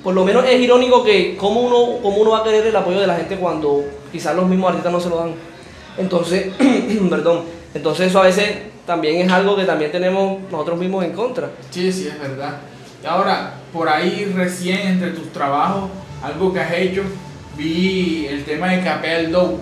por 0.03 0.13
lo 0.13 0.24
menos 0.24 0.45
es 0.45 0.60
irónico 0.62 1.03
que 1.03 1.36
cómo 1.38 1.62
uno, 1.62 2.01
cómo 2.01 2.17
uno 2.17 2.31
va 2.31 2.39
a 2.39 2.43
querer 2.43 2.65
el 2.67 2.75
apoyo 2.75 3.00
de 3.01 3.07
la 3.07 3.15
gente 3.15 3.36
cuando 3.38 3.83
quizás 4.12 4.36
los 4.36 4.48
mismos 4.48 4.69
artistas 4.69 4.91
no 4.93 5.00
se 5.01 5.10
lo 5.10 5.17
dan. 5.17 5.33
Entonces, 5.98 6.53
perdón, 7.10 7.43
entonces 7.74 8.07
eso 8.07 8.19
a 8.19 8.24
veces 8.24 8.57
también 8.85 9.25
es 9.25 9.31
algo 9.31 9.55
que 9.55 9.65
también 9.65 9.91
tenemos 9.91 10.41
nosotros 10.51 10.77
mismos 10.77 11.05
en 11.05 11.13
contra. 11.13 11.49
Sí, 11.69 11.91
sí, 11.91 12.07
es 12.07 12.19
verdad. 12.19 12.57
Y 13.03 13.05
ahora, 13.05 13.53
por 13.71 13.89
ahí 13.89 14.31
recién 14.35 14.87
entre 14.87 15.11
tus 15.11 15.31
trabajos, 15.31 15.89
algo 16.21 16.53
que 16.53 16.59
has 16.59 16.73
hecho, 16.73 17.03
vi 17.57 18.27
el 18.27 18.43
tema 18.45 18.69
de 18.69 18.83
Capea 18.83 19.19
el 19.19 19.31
Dow, 19.31 19.59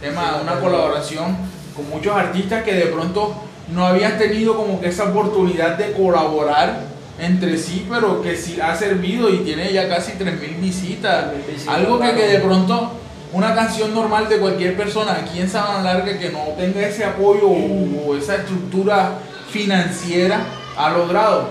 tema 0.00 0.36
de 0.36 0.42
una 0.42 0.60
colaboración 0.60 1.36
con 1.74 1.88
muchos 1.90 2.14
artistas 2.16 2.62
que 2.64 2.74
de 2.74 2.86
pronto 2.86 3.34
no 3.72 3.86
habían 3.86 4.18
tenido 4.18 4.56
como 4.56 4.80
que 4.80 4.88
esa 4.88 5.04
oportunidad 5.04 5.76
de 5.76 5.92
colaborar 5.92 6.84
entre 7.18 7.56
sí, 7.56 7.86
pero 7.90 8.22
que 8.22 8.36
sí 8.36 8.58
ha 8.60 8.74
servido 8.76 9.30
y 9.30 9.38
tiene 9.38 9.72
ya 9.72 9.88
casi 9.88 10.12
3.000 10.12 10.60
visitas. 10.60 11.26
3.000 11.26 11.52
visitas, 11.52 11.74
Algo 11.74 11.98
que, 11.98 12.12
que 12.12 12.26
de 12.28 12.40
pronto 12.40 12.92
una 13.32 13.54
canción 13.54 13.94
normal 13.94 14.28
de 14.28 14.38
cualquier 14.38 14.76
persona 14.76 15.12
aquí 15.12 15.40
en 15.40 15.48
Sabana 15.48 15.82
Larga 15.82 16.18
que 16.18 16.30
no 16.30 16.40
tenga 16.56 16.86
ese 16.86 17.04
apoyo 17.04 17.48
o, 17.48 18.08
o 18.08 18.16
esa 18.16 18.36
estructura 18.36 19.18
financiera 19.50 20.40
ha 20.76 20.90
logrado. 20.90 21.50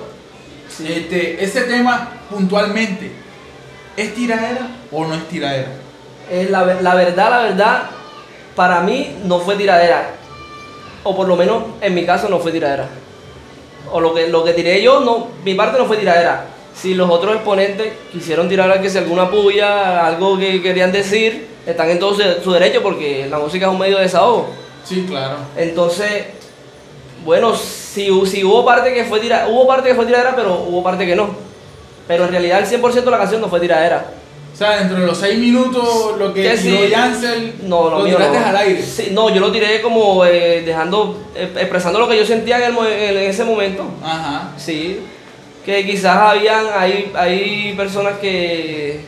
Este, 0.68 1.44
ese 1.44 1.62
tema 1.62 2.12
puntualmente, 2.30 3.12
¿es 3.96 4.14
tiradera 4.14 4.68
o 4.92 5.06
no 5.06 5.16
es 5.16 5.28
tiradera? 5.28 5.70
Eh, 6.30 6.48
la, 6.50 6.66
la 6.66 6.96
verdad, 6.96 7.30
la 7.30 7.40
verdad, 7.44 7.84
para 8.56 8.82
mí 8.82 9.16
no 9.26 9.40
fue 9.40 9.56
tiradera. 9.56 10.12
O 11.04 11.16
por 11.16 11.28
lo 11.28 11.36
menos 11.36 11.64
en 11.82 11.94
mi 11.94 12.06
caso 12.06 12.30
no 12.30 12.40
fue 12.40 12.52
tiradera. 12.52 12.88
O 13.92 14.00
lo 14.02 14.14
que, 14.14 14.28
lo 14.28 14.44
que 14.44 14.54
tiré 14.54 14.82
yo, 14.82 15.02
no, 15.02 15.28
mi 15.44 15.54
parte 15.54 15.78
no 15.78 15.86
fue 15.86 15.98
tiradera. 15.98 16.46
Si 16.76 16.94
los 16.94 17.10
otros 17.10 17.36
exponentes 17.36 17.94
quisieron 18.12 18.50
tirar 18.50 18.82
que 18.82 18.90
si 18.90 18.98
alguna 18.98 19.30
puya, 19.30 20.06
algo 20.06 20.38
que 20.38 20.62
querían 20.62 20.92
decir, 20.92 21.55
están 21.66 21.90
en 21.90 22.00
todo 22.00 22.14
su, 22.14 22.22
su 22.44 22.52
derecho 22.52 22.82
porque 22.84 23.28
la 23.30 23.40
música 23.40 23.66
es 23.66 23.72
un 23.72 23.80
medio 23.80 23.98
de 23.98 24.04
desahogo. 24.04 24.50
Sí, 24.84 25.06
claro. 25.08 25.38
Entonces, 25.58 26.26
bueno, 27.24 27.56
si, 27.56 28.10
hu- 28.10 28.26
si 28.26 28.44
hubo 28.44 28.64
parte 28.66 28.94
que 28.94 29.04
fue 29.06 29.20
tiradera, 29.20 29.48
hubo 29.50 29.68
parte 29.68 29.90
que 29.90 29.96
fue 29.96 30.06
tiradera, 30.06 30.36
pero 30.36 30.54
hubo 30.68 30.84
parte 30.84 31.06
que 31.06 31.16
no. 31.16 31.30
Pero 32.08 32.26
en 32.26 32.32
realidad 32.32 32.60
el 32.60 32.66
100% 32.82 33.04
de 33.04 33.12
la 33.12 33.18
canción 33.18 33.42
no 33.42 33.48
fue 33.50 33.60
tiradera. 33.60 34.06
O 34.54 34.58
sea, 34.58 34.78
dentro 34.78 35.00
de 35.00 35.06
los 35.08 35.18
seis 35.18 35.38
minutos, 35.38 36.18
lo 36.18 36.34
que 36.34 36.44
Que 36.44 36.58
tiró 36.58 36.84
sí. 36.86 36.90
Yancel, 36.90 37.56
No, 37.64 37.90
lo, 37.90 37.98
lo 38.00 38.06
mío 38.06 38.16
tiraste 38.16 38.40
no. 38.40 38.46
al 38.46 38.56
aire. 38.58 38.82
Sí, 38.84 39.10
no, 39.12 39.30
yo 39.30 39.42
lo 39.42 39.52
tiré 39.52 39.82
como 39.82 40.24
eh, 40.24 40.62
dejando, 40.66 41.18
eh, 41.36 41.52
expresando 41.60 42.00
lo 42.00 42.08
que 42.08 42.16
yo 42.18 42.26
sentía 42.26 42.66
en, 42.66 42.78
el 42.78 43.18
en 43.18 43.30
ese 43.30 43.44
momento. 43.44 43.84
Ajá. 44.04 44.52
Sí, 44.58 45.02
que 45.66 45.86
quizás 45.86 46.16
habían, 46.16 46.68
hay, 46.78 47.12
hay 47.16 47.74
personas 47.76 48.20
que, 48.20 49.02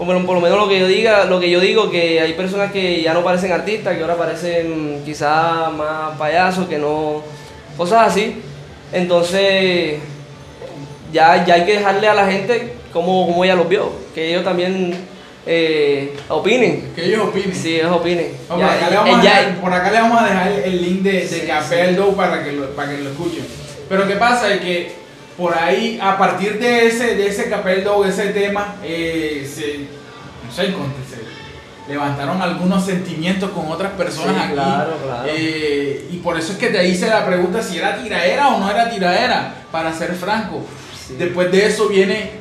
como 0.00 0.24
por 0.24 0.34
lo 0.36 0.40
menos 0.40 0.56
lo 0.58 0.66
que 0.66 0.80
yo 0.80 0.86
diga, 0.86 1.26
lo 1.26 1.38
que 1.38 1.50
yo 1.50 1.60
digo, 1.60 1.90
que 1.90 2.22
hay 2.22 2.32
personas 2.32 2.72
que 2.72 3.02
ya 3.02 3.12
no 3.12 3.22
parecen 3.22 3.52
artistas, 3.52 3.94
que 3.94 4.00
ahora 4.00 4.16
parecen 4.16 5.02
quizás 5.04 5.70
más 5.74 6.16
payasos, 6.16 6.66
que 6.68 6.78
no, 6.78 7.22
cosas 7.76 8.08
así. 8.08 8.40
Entonces, 8.94 9.98
ya, 11.12 11.44
ya 11.44 11.52
hay 11.54 11.64
que 11.66 11.74
dejarle 11.74 12.08
a 12.08 12.14
la 12.14 12.26
gente 12.30 12.72
como, 12.94 13.26
como 13.26 13.44
ella 13.44 13.54
los 13.56 13.68
vio, 13.68 13.92
que 14.14 14.30
ellos 14.30 14.42
también 14.42 14.94
eh, 15.46 16.16
opinen. 16.30 16.92
Que 16.96 17.04
ellos 17.04 17.28
opinen. 17.28 17.54
Sí, 17.54 17.74
ellos 17.76 17.92
opinen. 17.92 18.32
No, 18.48 18.54
por, 18.56 18.58
Ya- 18.64 18.72
acá 18.72 18.88
le 18.88 18.94
eh, 18.94 18.96
vamos 18.96 19.18
a 19.18 19.22
ya- 19.22 19.38
dejar, 19.40 19.60
por 19.60 19.72
acá 19.74 19.90
le 19.90 20.00
vamos 20.00 20.18
a 20.22 20.24
dejar 20.24 20.52
el, 20.64 20.82
link 20.82 21.02
de, 21.02 21.12
de 21.12 21.28
Sí, 21.28 21.40
Café 21.46 21.88
sí. 21.88 21.94
El 21.94 22.14
para 22.14 22.42
que, 22.42 22.52
lo, 22.52 22.70
para 22.70 22.90
que 22.90 23.02
lo 23.02 23.10
escuchen. 23.10 23.44
Pero 23.86 24.08
¿qué 24.08 24.16
pasa? 24.16 24.50
Es 24.54 24.60
que 24.62 24.99
por 25.40 25.56
ahí, 25.56 25.98
a 26.02 26.18
partir 26.18 26.58
de 26.58 26.86
ese, 26.86 27.14
de 27.16 27.26
ese 27.28 27.48
Café 27.48 27.72
El 27.78 27.84
Dough, 27.84 28.04
ese 28.06 28.26
tema, 28.26 28.74
eh, 28.84 29.48
se, 29.50 29.78
no 30.46 30.52
sé, 30.54 30.66
se 30.66 31.90
levantaron 31.90 32.42
algunos 32.42 32.84
sentimientos 32.84 33.50
con 33.50 33.66
otras 33.68 33.92
personas 33.92 34.34
Sí, 34.36 34.40
aquí. 34.44 34.52
claro, 34.52 34.96
claro. 35.02 35.22
Eh, 35.26 36.08
y 36.12 36.16
por 36.18 36.38
eso 36.38 36.52
es 36.52 36.58
que 36.58 36.68
te 36.68 36.86
hice 36.86 37.08
la 37.08 37.24
pregunta 37.24 37.62
si 37.62 37.78
era 37.78 37.96
tiraera 38.02 38.48
o 38.48 38.58
no 38.60 38.70
era 38.70 38.90
tiraera, 38.90 39.54
para 39.72 39.92
ser 39.94 40.14
franco. 40.14 40.62
Sí. 41.08 41.14
Después 41.18 41.50
de 41.50 41.66
eso 41.66 41.88
viene 41.88 42.32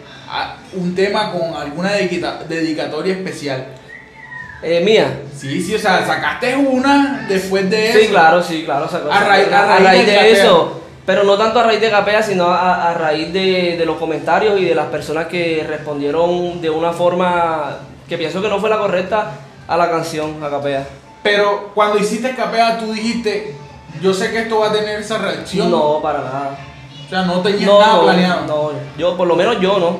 un 0.73 0.93
tema 0.93 1.31
con 1.31 1.55
alguna 1.55 1.93
dedica- 1.93 2.39
dedicatoria 2.47 3.13
especial. 3.13 3.65
eh, 4.61 4.81
mía. 4.83 5.21
Sí, 5.37 5.61
sí, 5.61 5.73
o 5.73 5.79
sea, 5.79 6.05
sacaste 6.05 6.53
una 6.57 7.25
después 7.29 7.69
de 7.69 7.91
eso. 7.91 7.99
Sí, 7.99 8.07
claro, 8.09 8.43
sí, 8.43 8.63
claro. 8.65 8.89
sacó- 8.89 9.09
A 9.09 9.23
raíz- 9.23 9.49
a 9.53 9.75
a 9.75 9.79
raíz 9.79 10.05
de 10.05 10.31
eso. 10.33 10.81
Pero 11.09 11.23
no 11.23 11.39
tanto 11.39 11.59
a 11.59 11.63
raíz 11.63 11.81
de 11.81 11.89
Capea, 11.89 12.21
sino 12.21 12.45
a, 12.49 12.91
a 12.91 12.93
raíz 12.93 13.33
de, 13.33 13.77
de 13.79 13.83
los 13.83 13.97
comentarios 13.97 14.59
y 14.59 14.65
de 14.65 14.75
las 14.75 14.85
personas 14.89 15.25
que 15.25 15.65
respondieron 15.67 16.61
de 16.61 16.69
una 16.69 16.93
forma 16.93 17.77
que 18.07 18.15
pienso 18.15 18.43
que 18.43 18.47
no 18.47 18.59
fue 18.59 18.69
la 18.69 18.77
correcta 18.77 19.31
a 19.67 19.75
la 19.75 19.89
canción, 19.89 20.43
a 20.43 20.51
Capea. 20.51 20.87
Pero 21.23 21.71
cuando 21.73 21.97
hiciste 21.97 22.35
Capea, 22.35 22.77
tú 22.77 22.93
dijiste, 22.93 23.55
yo 23.99 24.13
sé 24.13 24.29
que 24.29 24.41
esto 24.41 24.59
va 24.59 24.67
a 24.67 24.71
tener 24.71 24.99
esa 24.99 25.17
reacción. 25.17 25.71
No, 25.71 25.99
para 25.99 26.19
nada. 26.19 26.59
O 27.07 27.09
sea, 27.09 27.23
no 27.23 27.41
tenías 27.41 27.65
No, 27.65 27.79
nada 27.81 27.93
no, 27.95 28.03
planeado. 28.03 28.45
no, 28.45 28.71
yo, 28.95 29.17
por 29.17 29.27
lo 29.27 29.35
menos 29.35 29.59
yo 29.59 29.79
no. 29.79 29.97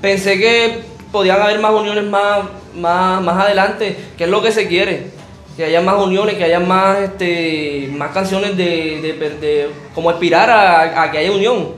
Pensé 0.00 0.38
que 0.38 0.82
podían 1.12 1.42
haber 1.42 1.58
más 1.58 1.72
uniones 1.72 2.04
más, 2.04 2.40
más, 2.74 3.20
más 3.20 3.44
adelante, 3.44 3.98
que 4.16 4.24
es 4.24 4.30
lo 4.30 4.40
que 4.40 4.50
se 4.50 4.66
quiere. 4.66 5.10
Que 5.56 5.64
haya 5.66 5.80
más 5.80 6.02
uniones, 6.02 6.34
que 6.34 6.44
haya 6.44 6.58
más, 6.58 6.98
este, 6.98 7.88
más 7.92 8.10
canciones 8.10 8.56
de, 8.56 9.00
de, 9.00 9.30
de- 9.40 9.70
como 9.94 10.10
aspirar 10.10 10.50
a, 10.50 11.02
a 11.02 11.10
que 11.10 11.18
haya 11.18 11.30
unión 11.30 11.68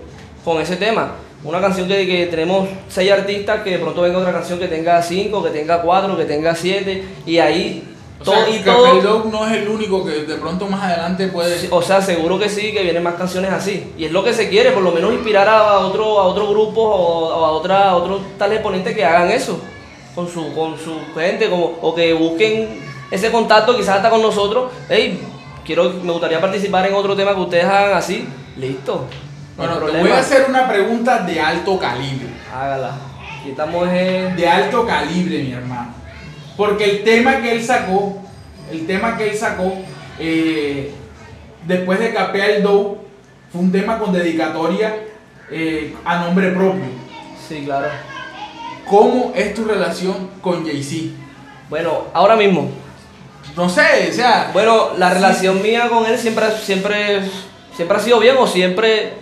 con 0.44 0.60
ese 0.60 0.76
tema. 0.76 1.16
Una 1.44 1.60
canción 1.60 1.86
que, 1.86 2.06
que 2.06 2.26
tenemos 2.26 2.68
seis 2.88 3.12
artistas, 3.12 3.62
que 3.62 3.70
de 3.70 3.78
pronto 3.78 4.00
venga 4.00 4.18
otra 4.18 4.32
canción 4.32 4.58
que 4.58 4.66
tenga 4.68 5.02
cinco, 5.02 5.44
que 5.44 5.50
tenga 5.50 5.82
cuatro, 5.82 6.16
que 6.16 6.24
tenga 6.24 6.54
siete, 6.54 7.04
y 7.26 7.38
ahí 7.38 7.84
O 8.18 8.24
todo, 8.24 8.34
sea, 8.34 8.48
y 8.48 8.58
todo, 8.60 9.00
Dog 9.02 9.26
no 9.30 9.46
es 9.46 9.52
el 9.58 9.68
único 9.68 10.04
que 10.04 10.12
de 10.24 10.34
pronto 10.36 10.66
más 10.66 10.82
adelante 10.82 11.28
puede... 11.28 11.68
O 11.70 11.82
sea, 11.82 12.00
seguro 12.00 12.38
que 12.38 12.48
sí, 12.48 12.72
que 12.72 12.82
vienen 12.82 13.02
más 13.02 13.14
canciones 13.14 13.52
así. 13.52 13.92
Y 13.98 14.06
es 14.06 14.10
lo 14.12 14.24
que 14.24 14.32
se 14.32 14.48
quiere, 14.48 14.72
por 14.72 14.82
lo 14.82 14.90
menos 14.90 15.12
inspirar 15.12 15.48
a 15.48 15.80
otro, 15.80 16.18
a 16.18 16.24
otro 16.24 16.48
grupo 16.48 16.80
o, 16.80 17.44
a 17.44 17.50
otra, 17.50 17.90
a 17.90 17.96
otros 17.96 18.22
tales 18.38 18.56
exponentes 18.56 18.96
que 18.96 19.04
hagan 19.04 19.30
eso 19.30 19.60
con 20.14 20.26
su, 20.28 20.52
con 20.54 20.78
su 20.78 20.98
gente, 21.14 21.50
como, 21.50 21.78
o 21.82 21.94
que 21.94 22.14
busquen 22.14 22.80
ese 23.11 23.31
contacto 23.31 23.77
quizás 23.77 23.97
hasta 23.97 24.11
con 24.11 24.23
nosotros. 24.23 24.73
Hey, 24.88 25.23
quiero, 25.64 25.90
me 26.03 26.12
gustaría 26.12 26.40
participar 26.40 26.87
en 26.87 26.95
otro 26.95 27.14
tema 27.14 27.35
que 27.35 27.40
ustedes 27.40 27.64
hagan 27.64 27.97
así. 27.97 28.27
Listo. 28.57 29.07
Bueno, 29.57 29.79
te 29.79 29.99
voy 29.99 30.11
a 30.11 30.19
hacer 30.19 30.47
una 30.49 30.69
pregunta 30.69 31.21
de 31.21 31.40
alto 31.40 31.79
calibre. 31.79 32.29
Hágala. 32.55 32.97
Aquí 33.40 33.51
estamos 33.51 33.88
en... 33.88 34.37
De 34.37 34.49
alto 34.49 34.87
calibre, 34.87 35.42
mi 35.42 35.53
hermano. 35.53 35.95
Porque 36.57 36.85
el 36.85 37.05
tema 37.05 37.40
que 37.40 37.53
él 37.53 37.62
sacó, 37.64 38.19
el 38.71 38.87
tema 38.87 39.16
que 39.16 39.31
él 39.31 39.37
sacó, 39.37 39.73
eh, 40.19 40.92
después 41.66 41.99
de 41.99 42.12
Capea 42.12 42.47
el 42.47 42.62
Dough, 42.62 42.99
fue 43.53 43.61
un 43.61 43.73
tema 43.73 43.99
con 43.99 44.12
dedicatoria 44.12 44.97
eh, 45.51 45.95
a 46.05 46.21
nombre 46.21 46.51
propio. 46.51 46.85
Sí, 47.47 47.62
claro. 47.64 47.88
¿Cómo 48.87 49.33
es 49.35 49.55
tu 49.55 49.64
relación 49.64 50.31
con 50.40 50.64
Jay-Z? 50.64 51.14
Bueno, 51.69 52.05
ahora 52.12 52.37
mismo. 52.37 52.71
No 53.54 53.68
sé, 53.68 54.09
o 54.11 54.12
sea, 54.14 54.50
Bueno, 54.52 54.90
la 54.98 55.09
Sí. 55.09 55.14
relación 55.14 55.62
mía 55.62 55.88
con 55.88 56.06
él 56.06 56.18
siempre, 56.18 56.46
siempre, 56.62 57.20
siempre 57.74 57.96
ha 57.96 58.00
sido 58.00 58.18
bien 58.18 58.37
o 58.38 58.46
siempre, 58.46 59.14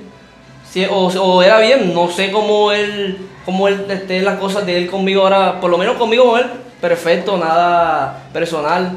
o, 0.91 1.07
o 1.07 1.43
era 1.43 1.61
bien, 1.61 1.95
no 1.95 2.11
sé 2.11 2.31
cómo 2.33 2.73
él, 2.73 3.29
cómo 3.45 3.69
él 3.69 3.85
esté 3.89 4.23
las 4.23 4.39
cosas 4.39 4.67
de 4.67 4.77
él 4.77 4.91
conmigo 4.91 5.23
ahora, 5.23 5.61
por 5.61 5.71
lo 5.71 5.79
menos 5.79 5.97
conmigo 5.97 6.31
con 6.33 6.41
él, 6.41 6.47
perfecto, 6.81 7.37
nada 7.37 8.25
personal. 8.33 8.93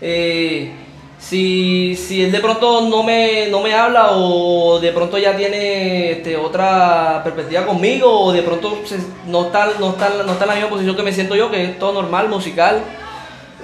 Eh, 0.00 0.72
si, 1.20 1.94
si 1.94 2.24
él 2.24 2.32
de 2.32 2.40
pronto 2.40 2.80
no 2.88 3.04
me, 3.04 3.46
no 3.48 3.60
me 3.60 3.72
habla 3.72 4.08
o 4.10 4.80
de 4.80 4.90
pronto 4.90 5.16
ya 5.16 5.36
tiene 5.36 6.10
este, 6.12 6.36
otra 6.36 7.20
perspectiva 7.22 7.64
conmigo 7.64 8.10
o 8.10 8.32
de 8.32 8.42
pronto 8.42 8.80
se- 8.84 8.98
no, 9.28 9.42
está, 9.46 9.68
no, 9.78 9.90
está, 9.90 10.10
no 10.26 10.32
está 10.32 10.44
en 10.44 10.48
la 10.48 10.54
misma 10.56 10.70
posición 10.70 10.96
que 10.96 11.02
me 11.04 11.12
siento 11.12 11.36
yo, 11.36 11.48
que 11.48 11.62
es 11.62 11.78
todo 11.78 11.92
normal, 11.92 12.28
musical, 12.28 12.82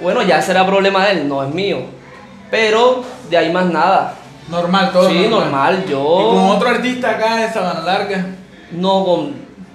bueno, 0.01 0.21
ya 0.23 0.41
será 0.41 0.65
problema 0.65 1.05
de 1.05 1.11
él, 1.13 1.27
no 1.27 1.43
es 1.43 1.53
mío. 1.53 1.79
Pero 2.51 3.03
de 3.29 3.37
ahí 3.37 3.51
más 3.51 3.65
nada. 3.67 4.15
Normal, 4.49 4.91
todo 4.91 5.09
sí, 5.09 5.27
normal, 5.29 5.83
Y 5.87 5.91
yo... 5.91 6.03
con 6.33 6.45
otro 6.57 6.69
artista 6.69 7.11
acá 7.11 7.35
de 7.35 7.49
Sabana 7.53 7.81
Larga. 7.81 8.25
No, 8.71 9.05
con, 9.05 9.33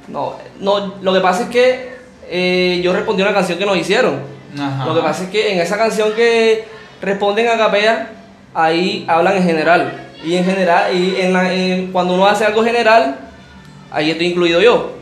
no, 0.08 0.34
no, 0.58 0.94
lo 1.00 1.12
que 1.14 1.20
pasa 1.20 1.44
es 1.44 1.48
que 1.48 1.94
eh, 2.28 2.80
yo 2.82 2.92
respondí 2.92 3.22
a 3.22 3.26
una 3.26 3.34
canción 3.34 3.58
que 3.58 3.66
nos 3.66 3.76
hicieron. 3.76 4.18
Ajá. 4.58 4.84
Lo 4.86 4.94
que 4.94 5.00
pasa 5.00 5.24
es 5.24 5.30
que 5.30 5.52
en 5.52 5.60
esa 5.60 5.76
canción 5.78 6.12
que 6.14 6.66
responden 7.00 7.48
a 7.48 7.56
capea, 7.56 8.10
ahí 8.54 9.04
hablan 9.08 9.36
en 9.36 9.44
general. 9.44 10.00
Y 10.24 10.36
en 10.36 10.44
general, 10.44 10.92
y 10.94 11.20
en 11.20 11.32
la- 11.32 11.52
en- 11.52 11.92
cuando 11.92 12.14
uno 12.14 12.26
hace 12.26 12.44
algo 12.44 12.64
general, 12.64 13.16
ahí 13.92 14.10
estoy 14.10 14.26
incluido 14.28 14.60
yo. 14.60 14.92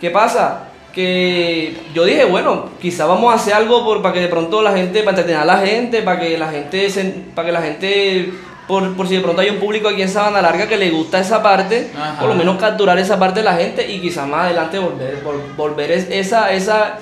¿Qué 0.00 0.10
pasa? 0.10 0.64
Que 0.94 1.76
yo 1.94 2.04
dije, 2.04 2.24
bueno, 2.24 2.66
quizá 2.80 3.06
vamos 3.06 3.32
a 3.32 3.36
hacer 3.36 3.54
algo 3.54 3.84
por, 3.84 4.02
para 4.02 4.14
que 4.14 4.20
de 4.20 4.28
pronto 4.28 4.60
la 4.62 4.72
gente, 4.72 5.00
para 5.02 5.10
entretener 5.18 5.40
a 5.40 5.44
la 5.44 5.58
gente, 5.58 6.02
para 6.02 6.18
que 6.20 6.36
la 6.36 6.48
gente, 6.48 6.90
se- 6.90 7.14
para 7.34 7.46
que 7.46 7.52
la 7.52 7.62
gente, 7.62 8.32
por, 8.66 8.96
por 8.96 9.06
si 9.06 9.14
de 9.14 9.20
pronto 9.20 9.40
hay 9.40 9.50
un 9.50 9.58
público 9.58 9.88
aquí 9.88 10.02
en 10.02 10.08
Sabana 10.08 10.42
Larga 10.42 10.66
que 10.66 10.76
le 10.76 10.90
gusta 10.90 11.20
esa 11.20 11.42
parte, 11.42 11.90
Ajá. 11.96 12.18
por 12.20 12.28
lo 12.28 12.34
menos 12.34 12.56
capturar 12.58 12.98
esa 12.98 13.18
parte 13.18 13.40
de 13.40 13.44
la 13.44 13.54
gente 13.54 13.88
y 13.90 14.00
quizá 14.00 14.26
más 14.26 14.46
adelante 14.46 14.78
volver, 14.80 15.22
vol- 15.24 15.56
volver 15.56 15.92
es- 15.92 16.08
esa, 16.10 16.52
esa, 16.52 16.98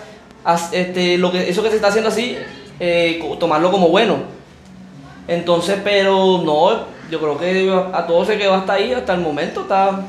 este, 0.73 1.17
lo 1.17 1.33
que, 1.33 1.49
eso 1.49 1.63
que 1.63 1.71
se 1.71 1.77
está 1.77 1.89
haciendo 1.89 2.11
así, 2.11 2.37
eh, 2.81 3.23
tomarlo 3.41 3.71
como 3.71 3.89
bueno. 3.89 4.17
Entonces, 5.27 5.79
pero 5.83 6.43
no, 6.45 6.71
yo 7.11 7.19
creo 7.21 7.39
que 7.39 7.73
a 7.97 8.07
todo 8.07 8.25
se 8.25 8.39
quedó 8.39 8.55
hasta 8.55 8.75
ahí, 8.75 8.93
hasta 8.93 9.15
el 9.15 9.21
momento 9.21 9.63
está... 9.63 10.01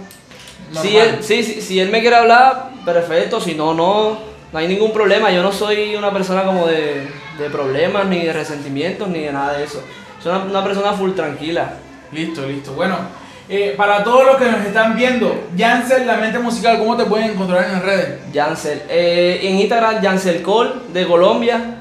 Si 0.73 0.97
él, 0.97 1.17
sí, 1.21 1.43
sí, 1.43 1.61
si 1.61 1.79
él 1.79 1.89
me 1.89 2.01
quiere 2.01 2.15
hablar, 2.15 2.71
perfecto, 2.85 3.39
si 3.41 3.55
no, 3.55 3.73
no, 3.73 4.17
no 4.51 4.59
hay 4.59 4.67
ningún 4.67 4.91
problema. 4.93 5.31
Yo 5.31 5.41
no 5.41 5.51
soy 5.51 5.95
una 5.95 6.11
persona 6.11 6.43
como 6.43 6.67
de, 6.67 7.07
de 7.39 7.49
problemas, 7.49 8.05
ni 8.07 8.19
de 8.23 8.33
resentimientos, 8.33 9.07
ni 9.07 9.19
de 9.21 9.31
nada 9.33 9.57
de 9.57 9.63
eso. 9.63 9.83
Soy 10.21 10.31
una, 10.31 10.43
una 10.43 10.63
persona 10.63 10.93
full 10.93 11.11
tranquila. 11.11 11.73
Listo, 12.11 12.45
listo. 12.47 12.73
Bueno, 12.73 12.97
eh, 13.47 13.73
para 13.75 14.03
todos 14.03 14.25
los 14.25 14.37
que 14.37 14.45
nos 14.45 14.63
están 14.65 14.95
viendo, 14.95 15.45
Jansen, 15.57 16.05
la 16.05 16.17
mente 16.17 16.37
musical, 16.39 16.77
¿cómo 16.77 16.95
te 16.95 17.05
pueden 17.05 17.31
encontrar 17.31 17.65
en 17.65 17.71
las 17.73 17.83
redes? 17.83 18.19
Yancel. 18.31 18.83
Eh, 18.89 19.39
en 19.43 19.59
Instagram, 19.59 20.01
Yancel 20.01 20.41
Col, 20.43 20.83
de 20.93 21.07
Colombia. 21.07 21.75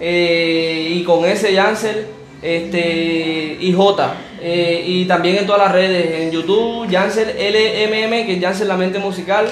eh, 0.00 0.88
y 0.92 1.04
con 1.04 1.26
ese 1.26 1.52
Yancel, 1.52 2.06
este, 2.40 3.58
y 3.60 3.72
J. 3.74 4.14
Eh, 4.40 4.82
y 4.86 5.04
también 5.04 5.36
en 5.36 5.46
todas 5.46 5.62
las 5.62 5.72
redes, 5.72 6.22
en 6.22 6.30
YouTube, 6.30 6.88
Yancel 6.88 7.28
LMM, 7.28 8.26
que 8.26 8.34
es 8.34 8.40
Yancel 8.40 8.68
La 8.68 8.76
Mente 8.76 8.98
Musical. 8.98 9.46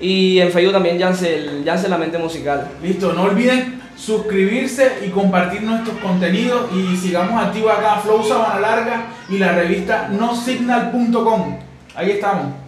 Y 0.00 0.38
en 0.38 0.52
Facebook 0.52 0.74
también 0.74 0.98
Yancel, 0.98 1.64
Yancel 1.64 1.90
La 1.90 1.98
Mente 1.98 2.18
Musical. 2.18 2.68
Listo, 2.82 3.12
no 3.12 3.22
olviden 3.22 3.80
suscribirse 3.96 5.00
y 5.04 5.08
compartir 5.08 5.62
nuestros 5.62 5.98
contenidos 5.98 6.70
y 6.72 6.96
sigamos 6.96 7.42
activos 7.42 7.72
acá 7.72 7.96
Flow 7.96 8.22
Sabana 8.22 8.60
Larga 8.60 9.06
y 9.28 9.38
la 9.38 9.52
revista 9.52 10.08
nosignal.com. 10.08 11.58
Ahí 11.96 12.12
estamos. 12.12 12.67